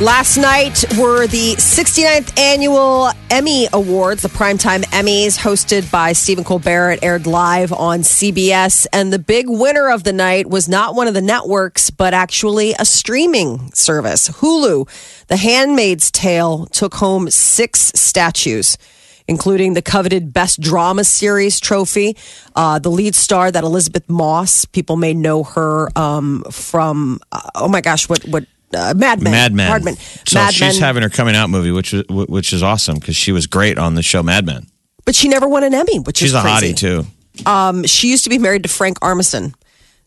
Last 0.00 0.36
night 0.36 0.84
were 0.98 1.28
the 1.28 1.54
69th 1.54 2.36
annual 2.38 3.10
Emmy 3.30 3.68
Awards, 3.72 4.22
the 4.22 4.28
primetime 4.28 4.82
Emmys, 4.86 5.38
hosted 5.38 5.88
by 5.90 6.12
Stephen 6.12 6.42
Colbert. 6.42 6.92
It 6.92 6.98
aired 7.04 7.26
live 7.26 7.72
on 7.72 8.00
CBS. 8.00 8.86
And 8.92 9.12
the 9.12 9.20
big 9.20 9.48
winner 9.48 9.90
of 9.90 10.02
the 10.02 10.12
night 10.12 10.48
was 10.48 10.68
not 10.68 10.96
one 10.96 11.06
of 11.06 11.14
the 11.14 11.22
networks, 11.22 11.90
but 11.90 12.12
actually 12.12 12.74
a 12.78 12.84
streaming 12.84 13.70
service. 13.72 14.28
Hulu, 14.28 14.88
The 15.28 15.36
Handmaid's 15.36 16.10
Tale, 16.10 16.66
took 16.66 16.94
home 16.94 17.30
six 17.30 17.92
statues 17.94 18.76
including 19.28 19.74
the 19.74 19.82
coveted 19.82 20.32
Best 20.32 20.60
Drama 20.60 21.04
Series 21.04 21.60
trophy. 21.60 22.16
Uh, 22.54 22.78
the 22.78 22.90
lead 22.90 23.14
star, 23.14 23.50
that 23.50 23.64
Elisabeth 23.64 24.08
Moss, 24.08 24.64
people 24.64 24.96
may 24.96 25.14
know 25.14 25.42
her 25.44 25.88
um, 25.98 26.42
from, 26.50 27.20
uh, 27.32 27.40
oh 27.54 27.68
my 27.68 27.80
gosh, 27.80 28.08
what, 28.08 28.22
what, 28.28 28.44
uh, 28.74 28.92
Mad 28.96 29.22
Men. 29.22 29.32
Mad 29.32 29.54
Men. 29.54 29.82
Me. 29.84 29.92
So 30.26 30.38
Mad 30.38 30.52
she's 30.52 30.60
Men. 30.60 30.82
having 30.82 31.02
her 31.04 31.08
coming 31.08 31.36
out 31.36 31.48
movie, 31.48 31.70
which 31.70 31.94
is 31.94 32.02
which 32.08 32.52
is 32.52 32.60
awesome 32.62 32.96
because 32.98 33.14
she 33.14 33.30
was 33.30 33.46
great 33.46 33.78
on 33.78 33.94
the 33.94 34.02
show 34.02 34.20
Mad 34.22 34.44
Men. 34.44 34.66
but 35.04 35.14
she 35.14 35.28
never 35.28 35.46
won 35.46 35.62
an 35.62 35.72
Emmy, 35.74 36.00
which 36.00 36.18
She's 36.18 36.30
is 36.30 36.34
a 36.34 36.40
crazy. 36.40 36.72
hottie 36.72 36.76
too. 36.76 37.06
Um, 37.48 37.84
she 37.84 38.10
used 38.10 38.24
to 38.24 38.30
be 38.30 38.38
married 38.38 38.64
to 38.64 38.68
Frank 38.68 38.98
Armisen. 39.00 39.54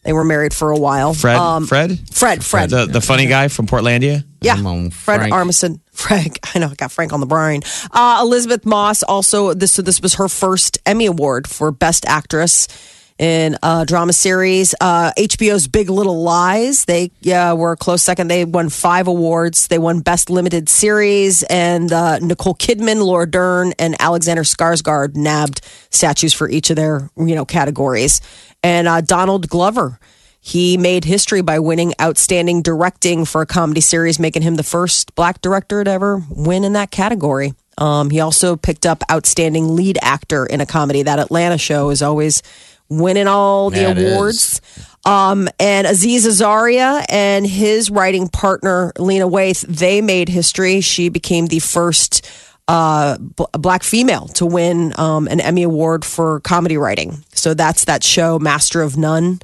They 0.08 0.14
were 0.14 0.24
married 0.24 0.54
for 0.54 0.72
a 0.72 0.78
while. 0.78 1.14
Fred, 1.14 1.36
Um, 1.36 1.68
Fred, 1.68 2.00
Fred, 2.10 2.42
Fred. 2.42 2.70
the 2.70 2.86
the 2.86 3.02
funny 3.02 3.26
guy 3.26 3.50
from 3.50 3.68
Portlandia. 3.68 4.24
Yeah, 4.40 4.56
Fred 4.56 4.90
Frank. 5.20 5.34
Armisen. 5.34 5.82
Frank, 5.92 6.40
I 6.56 6.60
know, 6.60 6.68
I 6.70 6.76
got 6.76 6.94
Frank 6.94 7.12
on 7.12 7.20
the 7.20 7.26
brain. 7.26 7.62
Uh, 7.92 8.20
Elisabeth 8.22 8.66
Moss 8.66 9.04
also 9.04 9.54
this 9.54 9.74
so 9.74 9.82
this 9.82 10.00
was 10.02 10.14
her 10.14 10.30
first 10.30 10.78
Emmy 10.86 11.08
award 11.08 11.46
for 11.50 11.72
Best 11.72 12.06
Actress 12.06 12.70
in 13.18 13.58
a 13.64 13.84
drama 13.86 14.14
series. 14.14 14.74
Uh, 14.80 15.12
HBO's 15.18 15.68
Big 15.68 15.90
Little 15.90 16.22
Lies. 16.24 16.86
They 16.86 17.12
uh, 17.34 17.56
were 17.58 17.74
a 17.74 17.76
close 17.78 18.02
second. 18.04 18.30
They 18.30 18.46
won 18.46 18.70
five 18.70 19.08
awards. 19.10 19.68
They 19.68 19.80
won 19.80 20.00
Best 20.00 20.30
Limited 20.30 20.70
Series, 20.70 21.44
and 21.44 21.92
uh, 21.92 22.20
Nicole 22.20 22.56
Kidman, 22.56 23.04
Laura 23.04 23.30
Dern, 23.30 23.74
and 23.78 23.96
Alexander 24.00 24.44
Skarsgård 24.44 25.16
nabbed 25.18 25.60
statues 25.90 26.34
for 26.34 26.48
each 26.50 26.70
of 26.70 26.78
their 26.78 27.10
you 27.18 27.36
know 27.36 27.44
categories. 27.44 28.22
And 28.68 28.86
uh, 28.86 29.00
Donald 29.00 29.48
Glover. 29.48 29.98
He 30.42 30.78
made 30.78 31.06
history 31.06 31.42
by 31.42 31.60
winning 31.60 31.94
Outstanding 32.02 32.62
Directing 32.62 33.24
for 33.24 33.42
a 33.42 33.46
comedy 33.46 33.80
series, 33.80 34.20
making 34.20 34.42
him 34.42 34.56
the 34.56 34.64
first 34.64 35.16
black 35.16 35.42
director 35.42 35.84
to 35.84 35.90
ever 35.90 36.22
win 36.30 36.66
in 36.66 36.74
that 36.74 36.92
category. 36.92 37.54
Um, 37.78 38.10
he 38.10 38.20
also 38.20 38.58
picked 38.58 38.86
up 38.86 39.04
Outstanding 39.10 39.76
Lead 39.76 39.98
Actor 40.02 40.46
in 40.48 40.60
a 40.60 40.66
comedy. 40.66 41.04
That 41.04 41.18
Atlanta 41.18 41.58
show 41.58 41.92
is 41.92 42.02
always 42.02 42.44
winning 42.90 43.28
all 43.28 43.70
the 43.70 43.90
is. 43.90 44.14
awards. 44.14 44.62
Um, 45.06 45.48
and 45.60 45.88
Aziz 45.88 46.28
Azaria 46.28 47.06
and 47.08 47.48
his 47.48 47.90
writing 47.90 48.28
partner, 48.28 48.92
Lena 49.00 49.30
Waithe, 49.30 49.62
they 49.62 50.02
made 50.02 50.28
history. 50.28 50.82
She 50.82 51.08
became 51.08 51.48
the 51.48 51.60
first 51.60 52.30
uh, 52.68 53.18
black 53.18 53.84
female 53.84 54.28
to 54.30 54.46
win 54.46 54.94
um, 55.00 55.28
an 55.28 55.40
Emmy 55.40 55.64
Award 55.64 56.04
for 56.04 56.42
comedy 56.42 56.78
writing. 56.78 57.24
So 57.34 57.54
that's 57.54 57.86
that 57.86 58.04
show, 58.04 58.40
Master 58.40 58.82
of 58.82 58.98
None. 58.98 59.40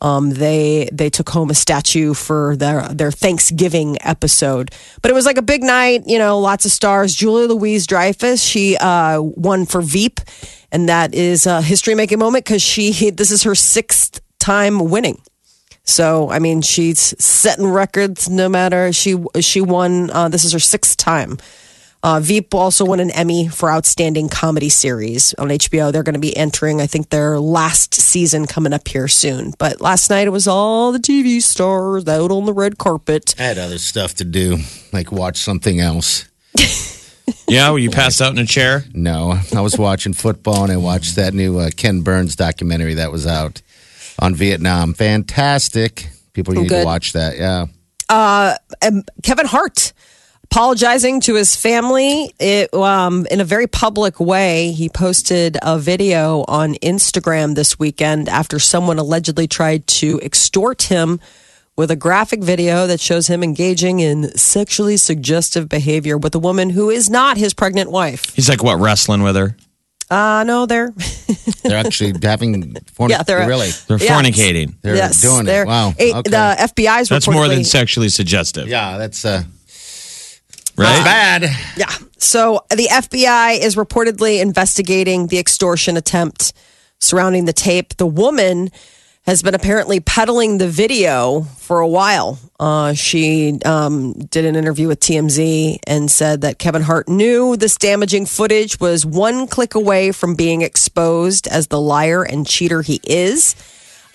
Um, 0.00 0.30
they 0.30 0.90
they 0.92 1.08
took 1.08 1.30
home 1.30 1.50
a 1.50 1.54
statue 1.54 2.12
for 2.14 2.56
their 2.56 2.86
their 2.88 3.10
Thanksgiving 3.10 3.96
episode, 4.02 4.70
but 5.00 5.10
it 5.10 5.14
was 5.14 5.24
like 5.24 5.38
a 5.38 5.42
big 5.42 5.62
night. 5.62 6.02
You 6.06 6.18
know, 6.18 6.38
lots 6.38 6.66
of 6.66 6.72
stars. 6.72 7.14
Julia 7.14 7.48
Louise 7.48 7.86
Dreyfus 7.86 8.42
she 8.42 8.76
uh, 8.76 9.22
won 9.22 9.64
for 9.64 9.80
Veep, 9.80 10.20
and 10.70 10.88
that 10.88 11.14
is 11.14 11.46
a 11.46 11.62
history 11.62 11.94
making 11.94 12.18
moment 12.18 12.44
because 12.44 12.60
she 12.60 13.10
this 13.12 13.30
is 13.30 13.44
her 13.44 13.54
sixth 13.54 14.20
time 14.38 14.90
winning. 14.90 15.22
So 15.84 16.28
I 16.28 16.38
mean, 16.38 16.60
she's 16.60 17.14
setting 17.22 17.66
records. 17.66 18.28
No 18.28 18.48
matter 18.48 18.92
she 18.92 19.16
she 19.40 19.60
won. 19.62 20.10
Uh, 20.10 20.28
this 20.28 20.44
is 20.44 20.52
her 20.52 20.58
sixth 20.58 20.98
time. 20.98 21.38
Uh, 22.04 22.20
Veep 22.20 22.54
also 22.54 22.84
won 22.84 23.00
an 23.00 23.10
Emmy 23.12 23.48
for 23.48 23.70
Outstanding 23.70 24.28
Comedy 24.28 24.68
Series 24.68 25.32
on 25.38 25.48
HBO. 25.48 25.90
They're 25.90 26.02
going 26.02 26.12
to 26.12 26.20
be 26.20 26.36
entering, 26.36 26.82
I 26.82 26.86
think, 26.86 27.08
their 27.08 27.40
last 27.40 27.94
season 27.94 28.46
coming 28.46 28.74
up 28.74 28.86
here 28.86 29.08
soon. 29.08 29.54
But 29.58 29.80
last 29.80 30.10
night 30.10 30.26
it 30.26 30.30
was 30.30 30.46
all 30.46 30.92
the 30.92 30.98
TV 30.98 31.40
stars 31.40 32.06
out 32.06 32.30
on 32.30 32.44
the 32.44 32.52
red 32.52 32.76
carpet. 32.76 33.34
I 33.38 33.44
had 33.44 33.56
other 33.56 33.78
stuff 33.78 34.16
to 34.16 34.24
do, 34.24 34.58
like 34.92 35.12
watch 35.12 35.38
something 35.38 35.80
else. 35.80 36.26
Yeah, 37.48 37.70
were 37.70 37.78
you 37.78 37.90
passed 37.90 38.20
out 38.20 38.32
in 38.32 38.38
a 38.38 38.44
chair? 38.44 38.84
No, 38.92 39.38
I 39.54 39.60
was 39.62 39.78
watching 39.78 40.12
football 40.12 40.64
and 40.64 40.72
I 40.72 40.76
watched 40.76 41.16
that 41.16 41.32
new 41.32 41.58
uh, 41.58 41.70
Ken 41.74 42.02
Burns 42.02 42.36
documentary 42.36 42.94
that 42.94 43.10
was 43.12 43.26
out 43.26 43.62
on 44.18 44.34
Vietnam. 44.34 44.92
Fantastic. 44.92 46.08
People 46.34 46.52
need 46.52 46.68
Good. 46.68 46.80
to 46.80 46.84
watch 46.84 47.14
that. 47.14 47.38
Yeah. 47.38 47.66
And 48.82 49.08
Kevin 49.22 49.46
Hart 49.46 49.94
apologizing 50.54 51.20
to 51.20 51.34
his 51.34 51.56
family 51.56 52.32
it, 52.38 52.72
um, 52.72 53.26
in 53.28 53.40
a 53.40 53.44
very 53.44 53.66
public 53.66 54.20
way. 54.20 54.70
He 54.70 54.88
posted 54.88 55.58
a 55.60 55.80
video 55.80 56.44
on 56.46 56.74
Instagram 56.74 57.56
this 57.56 57.76
weekend 57.76 58.28
after 58.28 58.60
someone 58.60 59.00
allegedly 59.00 59.48
tried 59.48 59.84
to 59.88 60.20
extort 60.22 60.82
him 60.82 61.18
with 61.74 61.90
a 61.90 61.96
graphic 61.96 62.40
video 62.40 62.86
that 62.86 63.00
shows 63.00 63.26
him 63.26 63.42
engaging 63.42 63.98
in 63.98 64.28
sexually 64.38 64.96
suggestive 64.96 65.68
behavior 65.68 66.16
with 66.16 66.36
a 66.36 66.38
woman 66.38 66.70
who 66.70 66.88
is 66.88 67.10
not 67.10 67.36
his 67.36 67.52
pregnant 67.52 67.90
wife. 67.90 68.32
He's 68.36 68.48
like 68.48 68.62
what 68.62 68.78
wrestling 68.78 69.24
with 69.24 69.34
her. 69.34 69.56
Uh, 70.08 70.44
no, 70.46 70.66
they're 70.66 70.92
They're 71.64 71.78
actually 71.84 72.14
having 72.22 72.74
fornic- 72.96 73.08
Yeah, 73.08 73.24
they're- 73.24 73.48
really. 73.48 73.70
They're 73.88 73.98
Yes. 73.98 74.08
fornicating. 74.08 74.74
They're 74.82 74.94
yes, 74.94 75.20
doing 75.20 75.46
they're- 75.46 75.62
it. 75.62 75.66
Wow. 75.66 75.94
eh, 75.98 76.12
okay. 76.14 76.30
The 76.30 76.56
FBI's 76.60 77.08
That's 77.08 77.26
more 77.26 77.48
than 77.48 77.64
sexually 77.64 78.08
suggestive, 78.08 78.68
yeah, 78.68 78.98
that's 78.98 79.24
uh, 79.24 79.42
right? 80.76 81.04
bad. 81.04 81.42
Yeah. 81.76 81.92
So 82.18 82.64
the 82.70 82.88
FBI 82.90 83.58
is 83.60 83.76
reportedly 83.76 84.40
investigating 84.40 85.26
the 85.28 85.38
extortion 85.38 85.96
attempt 85.96 86.52
surrounding 87.00 87.44
the 87.44 87.52
tape. 87.52 87.96
The 87.96 88.06
woman 88.06 88.70
has 89.26 89.42
been 89.42 89.54
apparently 89.54 90.00
peddling 90.00 90.58
the 90.58 90.68
video 90.68 91.42
for 91.42 91.80
a 91.80 91.88
while. 91.88 92.38
Uh, 92.60 92.92
she 92.92 93.58
um, 93.64 94.12
did 94.12 94.44
an 94.44 94.54
interview 94.54 94.86
with 94.86 95.00
TMZ 95.00 95.78
and 95.86 96.10
said 96.10 96.42
that 96.42 96.58
Kevin 96.58 96.82
Hart 96.82 97.08
knew 97.08 97.56
this 97.56 97.76
damaging 97.76 98.26
footage 98.26 98.78
was 98.80 99.06
one 99.06 99.46
click 99.46 99.74
away 99.74 100.12
from 100.12 100.34
being 100.34 100.60
exposed 100.60 101.46
as 101.46 101.68
the 101.68 101.80
liar 101.80 102.22
and 102.22 102.46
cheater 102.46 102.82
he 102.82 103.00
is. 103.04 103.54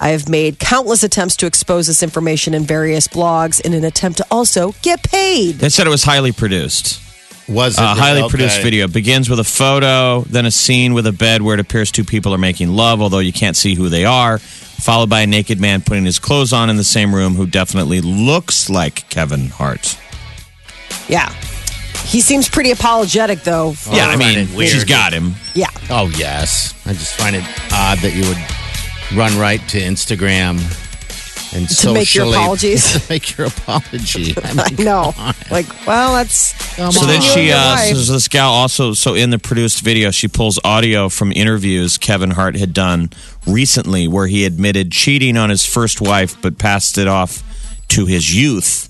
I 0.02 0.10
have 0.10 0.30
made 0.30 0.60
countless 0.60 1.04
attempts 1.04 1.36
to 1.38 1.46
expose 1.46 1.88
this 1.88 2.02
information 2.02 2.54
in 2.54 2.64
various 2.64 3.08
blogs 3.08 3.60
in 3.60 3.74
an 3.74 3.84
attempt 3.84 4.18
to 4.20 4.26
also 4.32 4.74
get 4.82 5.04
paid. 5.04 5.56
They 5.56 5.70
said 5.70 5.88
it 5.88 5.90
was 5.90 6.04
highly 6.04 6.32
produced. 6.32 7.02
Was 7.50 7.78
it 7.78 7.82
A 7.84 7.88
highly 7.88 8.22
Okay. 8.22 8.30
produced 8.30 8.62
video 8.62 8.88
begins 8.88 9.30
with 9.30 9.40
a 9.40 9.44
photo, 9.44 10.22
then 10.30 10.46
a 10.46 10.52
scene 10.52 10.94
with 10.94 11.08
a 11.08 11.12
bed 11.12 11.42
where 11.42 11.56
it 11.56 11.60
appears 11.60 11.92
two 11.92 12.04
people 12.04 12.34
are 12.34 12.38
making 12.38 12.70
love, 12.70 13.02
although 13.02 13.20
you 13.20 13.34
can't 13.34 13.58
see 13.58 13.74
who 13.76 13.90
they 13.90 14.06
are, 14.06 14.38
followed 14.38 15.10
by 15.10 15.22
a 15.22 15.28
naked 15.28 15.60
man 15.60 15.82
putting 15.82 16.06
his 16.06 16.20
clothes 16.20 16.54
on 16.54 16.70
in 16.70 16.78
the 16.78 16.84
same 16.84 17.14
room 17.14 17.34
who 17.36 17.46
definitely 17.48 18.02
looks 18.02 18.70
like 18.70 19.10
Kevin 19.10 19.50
Hart. 19.50 19.98
Yeah. 21.08 21.34
He 22.06 22.22
seems 22.22 22.48
pretty 22.48 22.72
apologetic, 22.72 23.44
though. 23.44 23.74
for- 23.74 23.96
yeah, 23.96 24.06
I 24.10 24.16
find 24.16 24.20
mean, 24.20 24.38
it 24.40 24.56
weird. 24.56 24.72
she's 24.72 24.84
got 24.86 25.12
him. 25.12 25.34
yeah. 25.56 25.70
Oh 25.90 26.08
yes, 26.18 26.74
I 26.86 26.94
just 26.94 27.16
find 27.16 27.36
it 27.36 27.44
odd 27.74 27.98
that 28.00 28.14
you 28.16 28.28
would 28.28 28.38
run 29.15 29.38
right 29.39 29.60
to 29.69 29.80
Instagram 29.80 30.60
and 31.56 31.67
To 31.67 31.93
make 31.93 32.13
your 32.13 32.26
apologies. 32.30 32.93
to 32.93 33.10
make 33.12 33.38
your 33.38 33.48
apology. 33.48 34.36
I 34.43 34.54
mean, 34.54 34.60
I 34.80 34.84
know. 34.84 35.13
Like, 35.50 35.65
well, 35.88 36.13
that's. 36.13 36.56
So 36.76 37.06
then 37.06 37.22
she, 37.22 37.52
uh, 37.52 37.76
so 37.78 38.13
this 38.13 38.28
gal 38.28 38.52
also, 38.52 38.93
so 38.93 39.15
in 39.15 39.32
the 39.32 39.39
produced 39.39 39.82
video, 39.82 40.12
she 40.12 40.28
pulls 40.28 40.60
audio 40.63 41.10
from 41.10 41.32
interviews 41.32 41.98
Kevin 41.98 42.32
Hart 42.32 42.56
had 42.56 42.74
done 42.74 43.10
recently 43.48 44.08
where 44.08 44.28
he 44.28 44.45
admitted 44.45 44.91
cheating 44.91 45.36
on 45.38 45.50
his 45.50 45.65
first 45.65 46.00
wife, 46.02 46.39
but 46.41 46.58
passed 46.58 46.98
it 46.98 47.08
off 47.08 47.43
to 47.89 48.06
his 48.06 48.34
youth. 48.34 48.86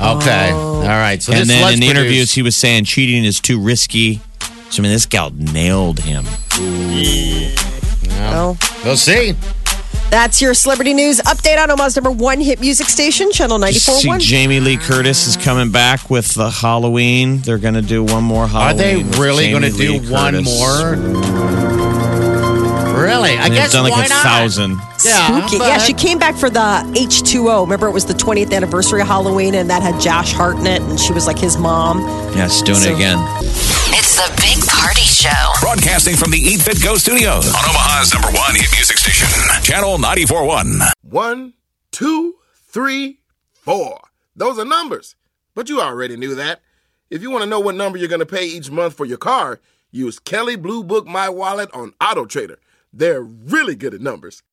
Okay, 0.00 0.50
Oh. 0.52 0.78
all 0.80 0.82
right. 0.82 1.22
So 1.22 1.32
and 1.32 1.42
this 1.42 1.48
then 1.48 1.62
was 1.64 1.74
in 1.74 1.80
the 1.80 1.86
interviews, 1.88 2.32
he 2.32 2.42
was 2.42 2.56
saying 2.56 2.84
cheating 2.84 3.22
is 3.24 3.38
too 3.38 3.60
risky. 3.60 4.20
So 4.70 4.80
I 4.80 4.82
mean, 4.82 4.90
this 4.92 5.06
gal 5.06 5.30
nailed 5.30 6.00
him. 6.00 6.24
Oh. 8.16 8.56
We'll 8.84 8.96
see. 8.96 9.34
That's 10.10 10.40
your 10.40 10.54
celebrity 10.54 10.94
news 10.94 11.18
update 11.22 11.60
on 11.60 11.70
Omaha's 11.72 11.96
number 11.96 12.10
one 12.10 12.40
hit 12.40 12.60
music 12.60 12.86
station, 12.88 13.32
Channel 13.32 13.58
Did 13.58 13.74
you 13.74 13.80
see 13.80 14.08
94.1. 14.08 14.20
Jamie 14.20 14.60
Lee 14.60 14.76
Curtis 14.76 15.26
is 15.26 15.36
coming 15.36 15.72
back 15.72 16.08
with 16.08 16.34
the 16.34 16.50
Halloween. 16.50 17.38
They're 17.38 17.58
going 17.58 17.74
to 17.74 17.82
do 17.82 18.04
one 18.04 18.22
more 18.22 18.46
Halloween. 18.46 18.74
Are 18.74 19.10
they 19.10 19.18
really 19.18 19.50
going 19.50 19.62
to 19.64 19.70
do 19.70 19.94
Lee 19.94 20.10
one 20.10 20.44
more? 20.44 20.94
Really? 22.94 23.36
I 23.36 23.48
They've 23.48 23.58
guess 23.58 23.72
done 23.72 23.82
like 23.84 23.92
why 23.92 24.04
a 24.06 24.08
not? 24.08 24.22
thousand. 24.22 24.78
Yeah, 25.04 25.26
Spooky. 25.40 25.58
but- 25.58 25.66
Yeah, 25.68 25.78
she 25.78 25.92
came 25.92 26.18
back 26.18 26.36
for 26.36 26.48
the 26.48 26.60
H2O. 26.94 27.62
Remember, 27.62 27.88
it 27.88 27.92
was 27.92 28.06
the 28.06 28.14
20th 28.14 28.52
anniversary 28.54 29.00
of 29.00 29.08
Halloween, 29.08 29.54
and 29.56 29.68
that 29.68 29.82
had 29.82 30.00
Josh 30.00 30.32
Hart 30.32 30.56
in 30.58 30.66
it, 30.66 30.80
and 30.80 30.98
she 30.98 31.12
was 31.12 31.26
like 31.26 31.38
his 31.38 31.58
mom. 31.58 32.00
Yeah, 32.36 32.46
it's 32.46 32.62
doing 32.62 32.78
So- 32.80 32.90
it 32.90 32.94
again. 32.94 33.18
It's 34.16 34.28
the 34.28 34.42
Big 34.42 34.68
Party 34.68 35.00
Show. 35.00 35.52
Broadcasting 35.60 36.14
from 36.14 36.30
the 36.30 36.38
Eat 36.38 36.62
Fit 36.62 36.80
Go 36.80 36.94
studios 36.94 37.48
on 37.48 37.68
Omaha's 37.68 38.14
number 38.14 38.28
one 38.28 38.54
hit 38.54 38.70
music 38.72 38.96
station, 38.96 39.26
Channel 39.64 39.98
94.1. 39.98 40.88
One, 41.02 41.54
two, 41.90 42.36
three, 42.68 43.18
four. 43.50 44.00
Those 44.36 44.56
are 44.60 44.64
numbers. 44.64 45.16
But 45.56 45.68
you 45.68 45.80
already 45.80 46.16
knew 46.16 46.36
that. 46.36 46.60
If 47.10 47.22
you 47.22 47.32
want 47.32 47.42
to 47.42 47.50
know 47.50 47.58
what 47.58 47.74
number 47.74 47.98
you're 47.98 48.06
going 48.06 48.20
to 48.20 48.26
pay 48.26 48.46
each 48.46 48.70
month 48.70 48.94
for 48.94 49.04
your 49.04 49.18
car, 49.18 49.58
use 49.90 50.20
Kelley 50.20 50.54
Blue 50.54 50.84
Book 50.84 51.08
My 51.08 51.28
Wallet 51.28 51.72
on 51.72 51.92
Auto 52.00 52.24
Trader. 52.24 52.60
They're 52.92 53.20
really 53.20 53.74
good 53.74 53.94
at 53.94 54.00
numbers. 54.00 54.44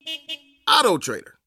Auto 0.66 0.98
Trader. 0.98 1.38